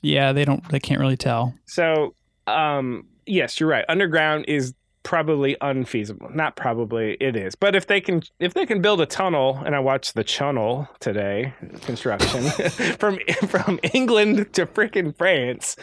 [0.03, 0.67] Yeah, they don't.
[0.71, 1.53] They can't really tell.
[1.67, 2.15] So,
[2.47, 3.85] um, yes, you're right.
[3.87, 6.31] Underground is probably unfeasible.
[6.35, 7.55] Not probably, it is.
[7.55, 10.89] But if they can, if they can build a tunnel, and I watched the tunnel
[11.01, 12.43] today, construction
[12.99, 15.77] from from England to freaking France.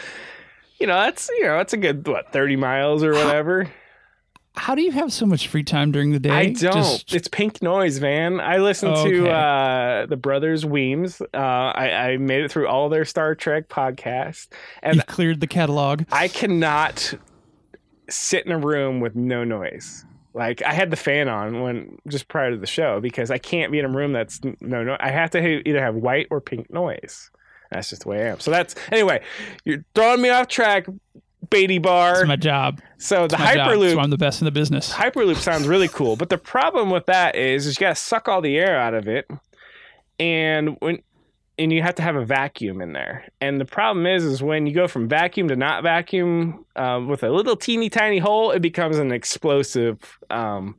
[0.80, 3.72] You know, that's you know, that's a good what thirty miles or whatever.
[4.56, 6.32] How do you have so much free time during the day?
[6.32, 6.74] I don't.
[6.74, 8.40] Just- it's pink noise, man.
[8.40, 9.30] I listen to Okay.
[9.30, 11.22] uh, the Brothers Weems.
[11.22, 14.48] Uh, I, I made it through all their Star Trek podcasts,
[14.82, 16.06] and you've cleared the catalog.
[16.12, 17.14] I cannot
[18.10, 20.06] sit in a room with no noise.
[20.34, 23.72] Like I had the fan on when just prior to the show because I can't
[23.72, 24.96] be in a room that's no no.
[25.00, 27.32] I have to either have white or pink noise.
[27.72, 28.40] That's just the way I am.
[28.40, 29.22] So that's anyway.
[29.66, 30.86] You're throwing me off track,
[31.50, 32.22] Beatty Bar.
[32.22, 32.82] It's my job.
[32.98, 33.72] so the It's job.
[33.72, 34.94] Hyperloop I'm the best in the business.
[34.94, 38.28] Hyperloop sounds really cool, but the problem with that is, is you got to suck
[38.30, 39.28] all the air out of it,
[40.20, 41.00] and when
[41.60, 43.26] and you have to have a vacuum in there.
[43.42, 47.24] And the problem is, is when you go from vacuum to not vacuum um, with
[47.24, 50.76] a little teeny tiny hole, it becomes an explosive um,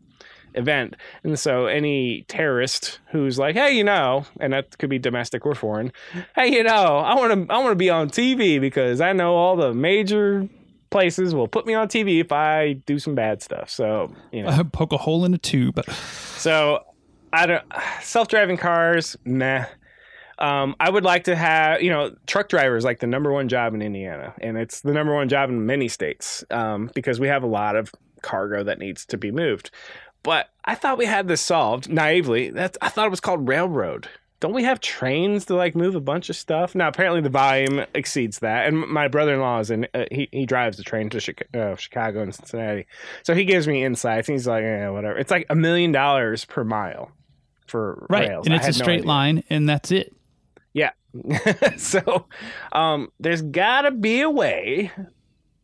[0.55, 0.95] event.
[1.24, 5.55] And so any terrorist who's like, hey, you know, and that could be domestic or
[5.55, 5.93] foreign,
[6.35, 9.35] hey, you know, I want to I want to be on TV because I know
[9.35, 10.49] all the major
[10.91, 13.68] places will put me on TV if I do some bad stuff.
[13.68, 14.64] So, you know.
[14.72, 15.81] Poke a hole in a tube.
[15.91, 16.85] So,
[17.33, 17.64] I don't
[18.03, 19.66] self-driving cars, nah.
[20.39, 23.49] Um, I would like to have, you know, truck driver is like the number one
[23.49, 27.28] job in Indiana, and it's the number one job in many states um, because we
[27.28, 29.70] have a lot of cargo that needs to be moved.
[30.22, 32.51] But I thought we had this solved naively.
[32.51, 34.09] That's I thought it was called railroad.
[34.41, 36.74] Don't we have trains to like move a bunch of stuff?
[36.76, 39.89] Now apparently the volume exceeds that, and my brother-in-law is in.
[39.95, 42.86] Uh, he he drives the train to Chicago, uh, Chicago and Cincinnati,
[43.24, 44.28] so he gives me insights.
[44.28, 45.18] And he's like, yeah, whatever.
[45.18, 47.11] It's like a million dollars per mile
[47.66, 48.28] for Right.
[48.28, 48.47] rails.
[48.47, 49.09] And it's a no straight idea.
[49.09, 50.14] line, and that's it.
[50.79, 50.91] Yeah.
[51.76, 52.26] so
[52.72, 54.93] um, there's got to be a way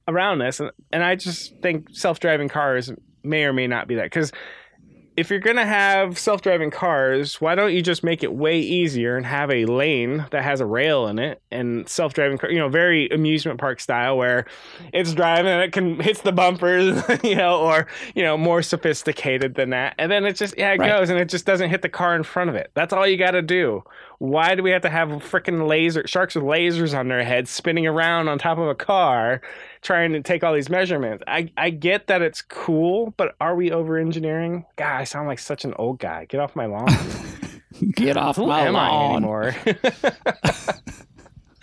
[0.08, 0.60] around this.
[0.60, 2.90] And, and I just think self driving cars
[3.22, 4.04] may or may not be that.
[4.04, 4.32] Because
[5.16, 8.58] if you're going to have self driving cars, why don't you just make it way
[8.58, 12.50] easier and have a lane that has a rail in it and self driving car,
[12.50, 14.44] you know, very amusement park style where
[14.92, 17.86] it's driving and it can hits the bumpers, you know, or,
[18.16, 19.94] you know, more sophisticated than that.
[19.98, 20.88] And then it just, yeah, it Right.
[20.98, 22.72] goes and it just doesn't hit the car in front of it.
[22.74, 23.84] That's all you got to do.
[24.18, 27.86] Why do we have to have freaking laser sharks with lasers on their heads spinning
[27.86, 29.40] around on top of a car
[29.82, 31.24] trying to take all these measurements?
[31.26, 34.64] I, I get that it's cool, but are we over engineering?
[34.76, 36.26] God, I sound like such an old guy.
[36.26, 36.88] Get off my lawn.
[37.96, 39.16] Get off Who my am I lawn.
[39.16, 39.56] anymore?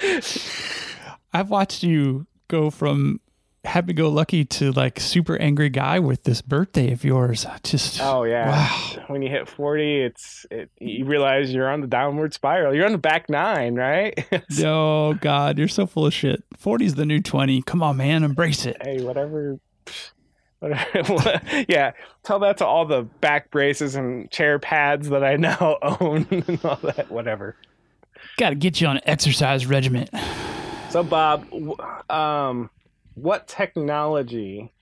[1.34, 3.22] I've watched you go from
[3.64, 7.46] happy go lucky to like super angry guy with this birthday of yours.
[7.64, 8.50] Just oh yeah.
[8.50, 9.04] Wow.
[9.08, 12.74] When you hit forty, it's it, you realize you're on the downward spiral.
[12.74, 14.26] You're on the back nine, right?
[14.64, 16.44] oh god, you're so full of shit.
[16.58, 17.62] 40's the new 20.
[17.64, 18.78] Come on, man, embrace it.
[18.82, 19.60] hey, whatever.
[20.60, 21.42] Whatever.
[21.70, 21.92] yeah,
[22.24, 26.64] tell that to all the back braces and chair pads that I now own and
[26.64, 27.10] all that.
[27.10, 27.56] Whatever.
[28.38, 30.08] Got to get you on an exercise regimen.
[30.92, 31.52] So, Bob,
[32.10, 32.70] um,
[33.14, 34.74] what technology?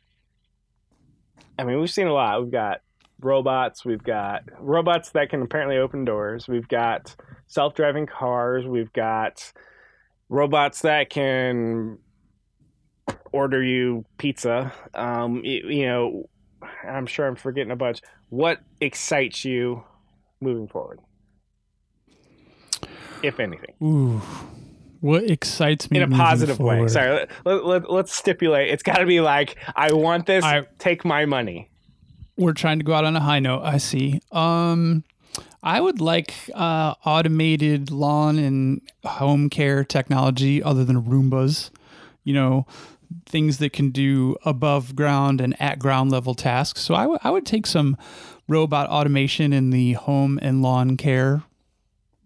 [1.57, 2.41] I mean, we've seen a lot.
[2.41, 2.81] We've got
[3.19, 3.83] robots.
[3.83, 6.47] We've got robots that can apparently open doors.
[6.47, 7.15] We've got
[7.47, 8.65] self-driving cars.
[8.65, 9.51] We've got
[10.29, 11.97] robots that can
[13.31, 14.71] order you pizza.
[14.93, 16.29] Um, y- you, know,
[16.87, 17.99] I'm sure I'm forgetting a bunch.
[18.29, 19.83] What excites you
[20.39, 20.99] moving forward,
[23.23, 23.73] if anything?
[23.83, 24.21] Ooh.
[25.01, 26.87] What excites me in a positive way.
[26.87, 28.69] Sorry, let, let, let, us stipulate.
[28.69, 30.43] It's got to be like, I want this.
[30.43, 31.69] I- take my money.
[32.37, 33.63] We're trying to go out on a high note.
[33.63, 34.21] I see.
[34.31, 35.03] Um,
[35.61, 41.69] I would like uh, automated lawn and home care technology other than Roombas.
[42.23, 42.67] You know,
[43.25, 46.81] things that can do above ground and at ground level tasks.
[46.81, 47.97] So I would I would take some
[48.47, 51.43] robot automation in the home and lawn care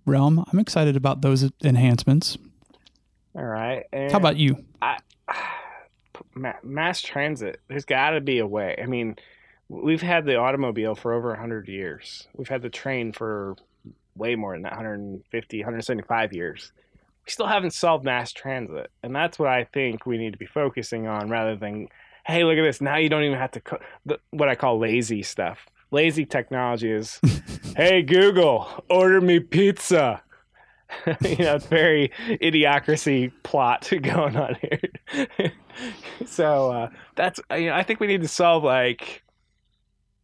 [0.05, 0.43] realm.
[0.51, 2.37] I'm excited about those enhancements.
[3.35, 3.85] All right.
[3.91, 4.63] And How about you?
[6.35, 7.59] ma- mass transit?
[7.67, 8.77] There's got to be a way.
[8.81, 9.15] I mean,
[9.69, 12.27] we've had the automobile for over 100 years.
[12.35, 13.55] We've had the train for
[14.15, 16.71] way more than that 150, 175 years.
[17.25, 18.91] We still haven't solved mass transit.
[19.01, 21.87] And that's what I think we need to be focusing on rather than,
[22.25, 22.81] hey, look at this.
[22.81, 25.65] Now you don't even have to, co- the, what I call lazy stuff.
[25.91, 27.19] Lazy technology is,
[27.77, 30.22] hey, Google, order me pizza.
[31.21, 35.51] you know, it's very idiocracy plot going on here.
[36.25, 39.23] so uh, that's you know, I think we need to solve like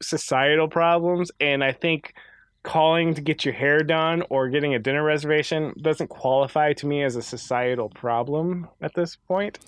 [0.01, 2.13] societal problems, and I think
[2.63, 7.03] calling to get your hair done or getting a dinner reservation doesn't qualify to me
[7.03, 9.59] as a societal problem at this point.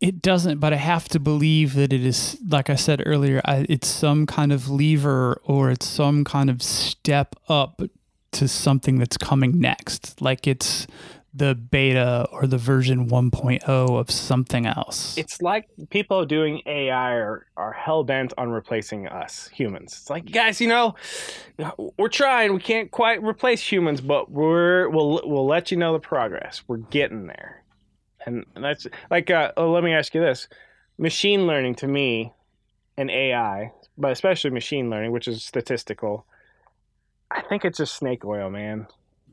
[0.00, 3.66] It doesn't, but I have to believe that it is, like I said earlier, I,
[3.68, 7.80] it's some kind of lever or it's some kind of step up
[8.32, 10.20] to something that's coming next.
[10.20, 10.86] Like it's
[11.34, 15.16] the beta or the version 1.0 of something else.
[15.16, 19.94] It's like people doing AI are, are hell bent on replacing us humans.
[19.98, 20.94] It's like, guys, you know,
[21.96, 22.52] we're trying.
[22.52, 26.62] We can't quite replace humans, but we're we'll we'll let you know the progress.
[26.66, 27.64] We're getting there,
[28.26, 29.30] and, and that's like.
[29.30, 30.48] Uh, oh, let me ask you this:
[30.98, 32.34] machine learning to me,
[32.98, 36.26] and AI, but especially machine learning, which is statistical.
[37.34, 38.86] I think it's just snake oil, man.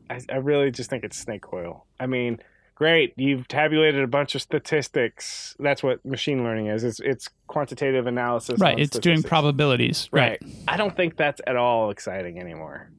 [0.09, 1.85] I, I really just think it's snake oil.
[1.99, 2.39] I mean,
[2.75, 5.55] great, you've tabulated a bunch of statistics.
[5.59, 6.83] That's what machine learning is.
[6.83, 8.59] It's it's quantitative analysis.
[8.59, 8.79] right.
[8.79, 10.09] It's doing probabilities.
[10.11, 10.41] Right.
[10.67, 12.89] I don't think that's at all exciting anymore.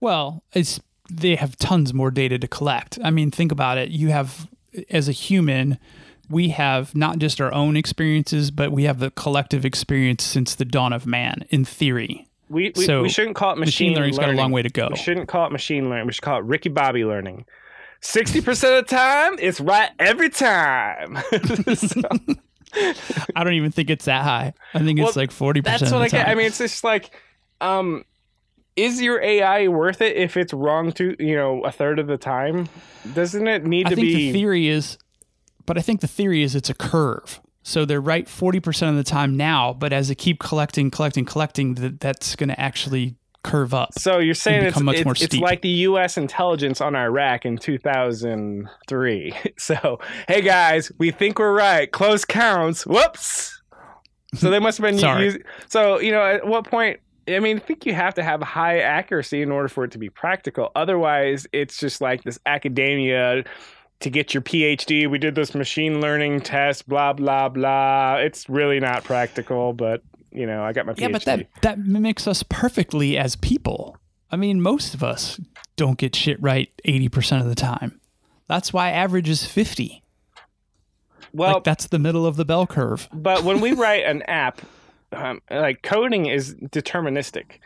[0.00, 0.80] Well, it's
[1.10, 2.98] they have tons more data to collect.
[3.02, 3.90] I mean, think about it.
[3.90, 4.48] You have
[4.90, 5.78] as a human,
[6.28, 10.64] we have not just our own experiences, but we have the collective experience since the
[10.64, 12.26] dawn of man in theory.
[12.48, 14.68] We we, So, we shouldn't call it machine, Machine learning's got a long way to
[14.68, 14.88] go.
[14.90, 16.06] We shouldn't call it machine learning.
[16.06, 17.44] We should call it Ricky Bobby learning.
[18.00, 21.18] Sixty percent of the time, it's right every time.
[23.34, 24.52] I don't even think it's that high.
[24.74, 26.28] I think Well, it's like 40% that's of what the I get.
[26.28, 27.10] I mean, it's just like,
[27.60, 28.04] um,
[28.76, 32.18] is your AI worth it if it's wrong to you know a third of the
[32.18, 32.68] time?
[33.14, 34.14] Doesn't it need I to think be?
[34.14, 34.98] the theory is,
[35.64, 37.40] but I think the theory is it's a curve.
[37.66, 41.74] So they're right 40% of the time now, but as they keep collecting, collecting, collecting,
[41.74, 43.92] that that's going to actually curve up.
[43.98, 46.16] So you're saying it's, it's, more it's like the U.S.
[46.16, 49.34] intelligence on Iraq in 2003.
[49.58, 49.98] So,
[50.28, 51.90] hey guys, we think we're right.
[51.90, 52.86] Close counts.
[52.86, 53.60] Whoops.
[54.34, 55.24] So they must have been Sorry.
[55.24, 55.42] using.
[55.66, 58.78] So you know, at what point I mean, I think you have to have high
[58.78, 60.70] accuracy in order for it to be practical.
[60.76, 63.42] Otherwise, it's just like this academia
[64.00, 65.10] to get your PhD.
[65.10, 68.16] We did this machine learning test, blah blah blah.
[68.16, 71.00] It's really not practical, but you know, I got my PhD.
[71.00, 73.96] Yeah, but that that mimics us perfectly as people.
[74.30, 75.40] I mean, most of us
[75.76, 78.00] don't get shit right 80% of the time.
[78.48, 80.02] That's why average is 50.
[81.32, 83.08] well, like that's the middle of the bell curve.
[83.12, 84.60] but when we write an app,
[85.12, 87.60] um, like coding is deterministic.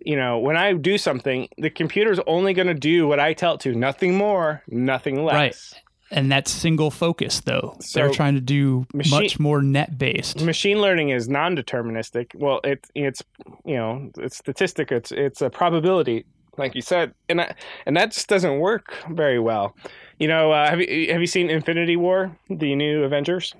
[0.00, 3.54] You know, when I do something, the computer's only going to do what I tell
[3.54, 5.34] it to, nothing more, nothing less.
[5.34, 5.82] Right.
[6.10, 7.76] And that's single focus though.
[7.80, 10.42] So, They're trying to do machine- much more net based.
[10.42, 12.34] Machine learning is non-deterministic.
[12.34, 13.22] Well, it's it's
[13.66, 14.90] you know it's statistic.
[14.90, 16.24] It's it's a probability,
[16.56, 19.76] like you said, and I, and that just doesn't work very well.
[20.18, 23.54] You know, uh, have you have you seen Infinity War, the new Avengers?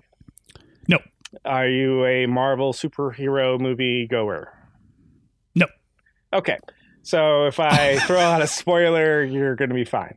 [0.89, 1.01] No.
[1.45, 4.55] Are you a Marvel superhero movie goer?
[6.33, 6.59] Okay.
[7.03, 10.17] So if I throw out a spoiler, you're going to be fine.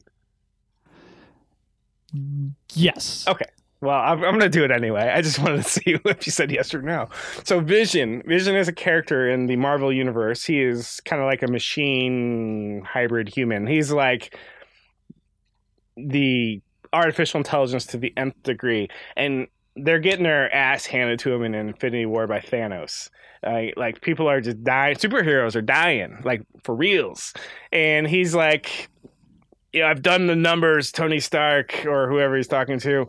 [2.73, 3.25] Yes.
[3.27, 3.45] Okay.
[3.81, 5.11] Well, I'm, I'm going to do it anyway.
[5.13, 7.09] I just wanted to see if you said yes or no.
[7.43, 8.21] So, Vision.
[8.25, 10.45] Vision is a character in the Marvel universe.
[10.45, 13.65] He is kind of like a machine hybrid human.
[13.65, 14.37] He's like
[15.97, 16.61] the
[16.93, 18.89] artificial intelligence to the nth degree.
[19.15, 23.09] And they're getting their ass handed to him in Infinity War by Thanos.
[23.45, 24.95] Uh, like, people are just dying.
[24.95, 27.33] Superheroes are dying, like, for reals.
[27.71, 28.89] And he's like,
[29.73, 33.07] yeah, I've done the numbers, Tony Stark or whoever he's talking to.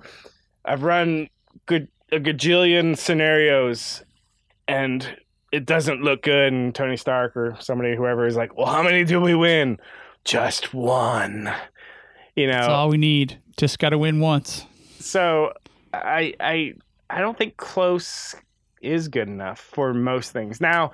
[0.65, 1.29] I've run
[1.67, 4.05] good a gajillion scenarios,
[4.69, 5.17] and
[5.51, 6.53] it doesn't look good.
[6.53, 9.79] And Tony Stark or somebody, whoever, is like, "Well, how many do we win?
[10.25, 11.53] Just one."
[12.37, 13.41] You know, That's all we need.
[13.57, 14.67] Just got to win once.
[15.01, 15.53] so
[15.93, 16.75] I I
[17.11, 18.35] I don't think close
[18.81, 20.61] is good enough for most things.
[20.61, 20.93] Now,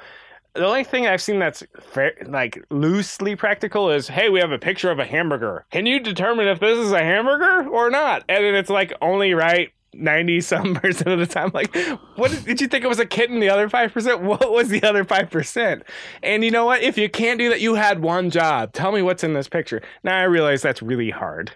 [0.55, 4.59] the only thing I've seen that's fair, like loosely practical is, hey, we have a
[4.59, 5.64] picture of a hamburger.
[5.70, 8.24] Can you determine if this is a hamburger or not?
[8.28, 9.70] And then it's like only right.
[9.94, 11.74] 90 some percent of the time like
[12.16, 15.03] what did, you think it was a kitten the other 5% what was the other
[15.03, 15.82] 5%
[16.22, 19.01] and you know what if you can't do that you had one job tell me
[19.01, 21.53] what's in this picture now i realize that's really hard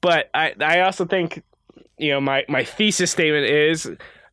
[0.00, 1.44] but i i also think
[1.98, 3.90] you know my my thesis statement is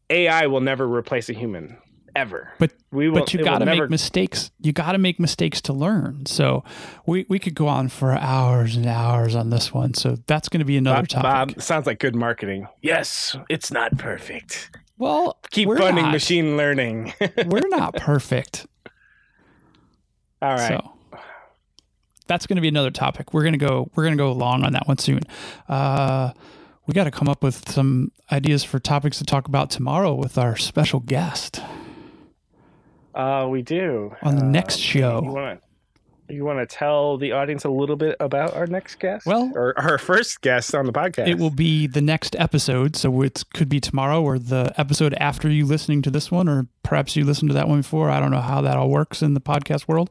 [0.09, 1.77] ai will never replace a human
[2.15, 4.51] ever But we will but you got to never make mistakes.
[4.61, 6.25] You got to make mistakes to learn.
[6.25, 6.63] So
[7.05, 9.93] we, we could go on for hours and hours on this one.
[9.95, 11.55] So that's going to be another Bob, topic.
[11.55, 12.67] Bob, sounds like good marketing.
[12.81, 14.69] Yes, it's not perfect.
[14.97, 16.11] well, Keep we're funding not.
[16.11, 17.13] machine learning.
[17.47, 18.67] we're not perfect.
[20.41, 20.67] All right.
[20.67, 20.91] So
[22.27, 23.33] that's going to be another topic.
[23.33, 23.89] We're going to go.
[23.95, 25.21] We're going to go long on that one soon.
[25.67, 26.33] Uh,
[26.85, 30.37] we got to come up with some ideas for topics to talk about tomorrow with
[30.37, 31.61] our special guest
[33.15, 34.15] Uh, we do.
[34.23, 35.57] on the Uh, next show.
[36.29, 39.25] you want to tell the audience a little bit about our next guest?
[39.27, 41.27] Well- or our first guest on the podcast.
[41.27, 45.47] It will be the next episode, so it could be tomorrow or the episode after
[45.49, 48.09] you listening to this one, or perhaps you listened to that one before.
[48.09, 50.09] I don't know how that all works in the podcast world,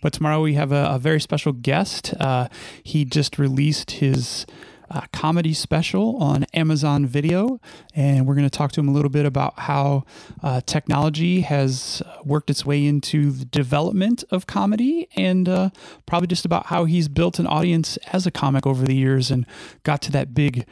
[0.00, 2.14] but tomorrow we have a, a very special guest.
[2.20, 2.46] Uh,
[2.84, 4.46] he just released his
[4.94, 7.60] uh, comedy special on Amazon Video,
[7.94, 10.04] and we're going to talk to him a little bit about how
[10.42, 15.70] uh, technology has worked its way into the development of comedy, and uh,
[16.06, 19.44] probably just about how he's built an audience as a comic over the years and
[19.82, 20.64] got to that big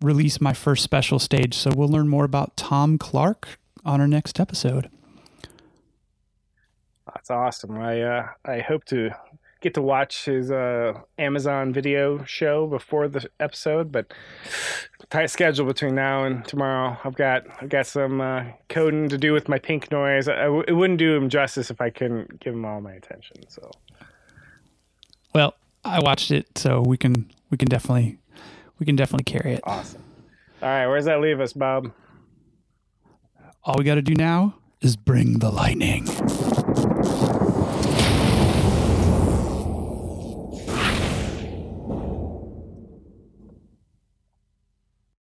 [0.00, 1.54] release my first special stage.
[1.54, 4.90] So we'll learn more about Tom Clark on our next episode.
[7.06, 7.78] That's awesome.
[7.78, 9.10] I uh, I hope to
[9.60, 14.12] get to watch his uh, Amazon video show before the episode, but
[15.10, 16.96] tight schedule between now and tomorrow.
[17.04, 20.28] I've got I've got some uh, coding to do with my pink noise.
[20.28, 22.92] I, I w- it wouldn't do him justice if I couldn't give him all my
[22.92, 23.36] attention.
[23.48, 23.70] So
[25.34, 25.54] Well,
[25.84, 28.18] I watched it, so we can we can definitely
[28.78, 29.60] we can definitely carry it.
[29.64, 30.02] awesome.
[30.62, 31.92] All right, where does that leave us, Bob?
[33.64, 36.06] All we got to do now is bring the lightning.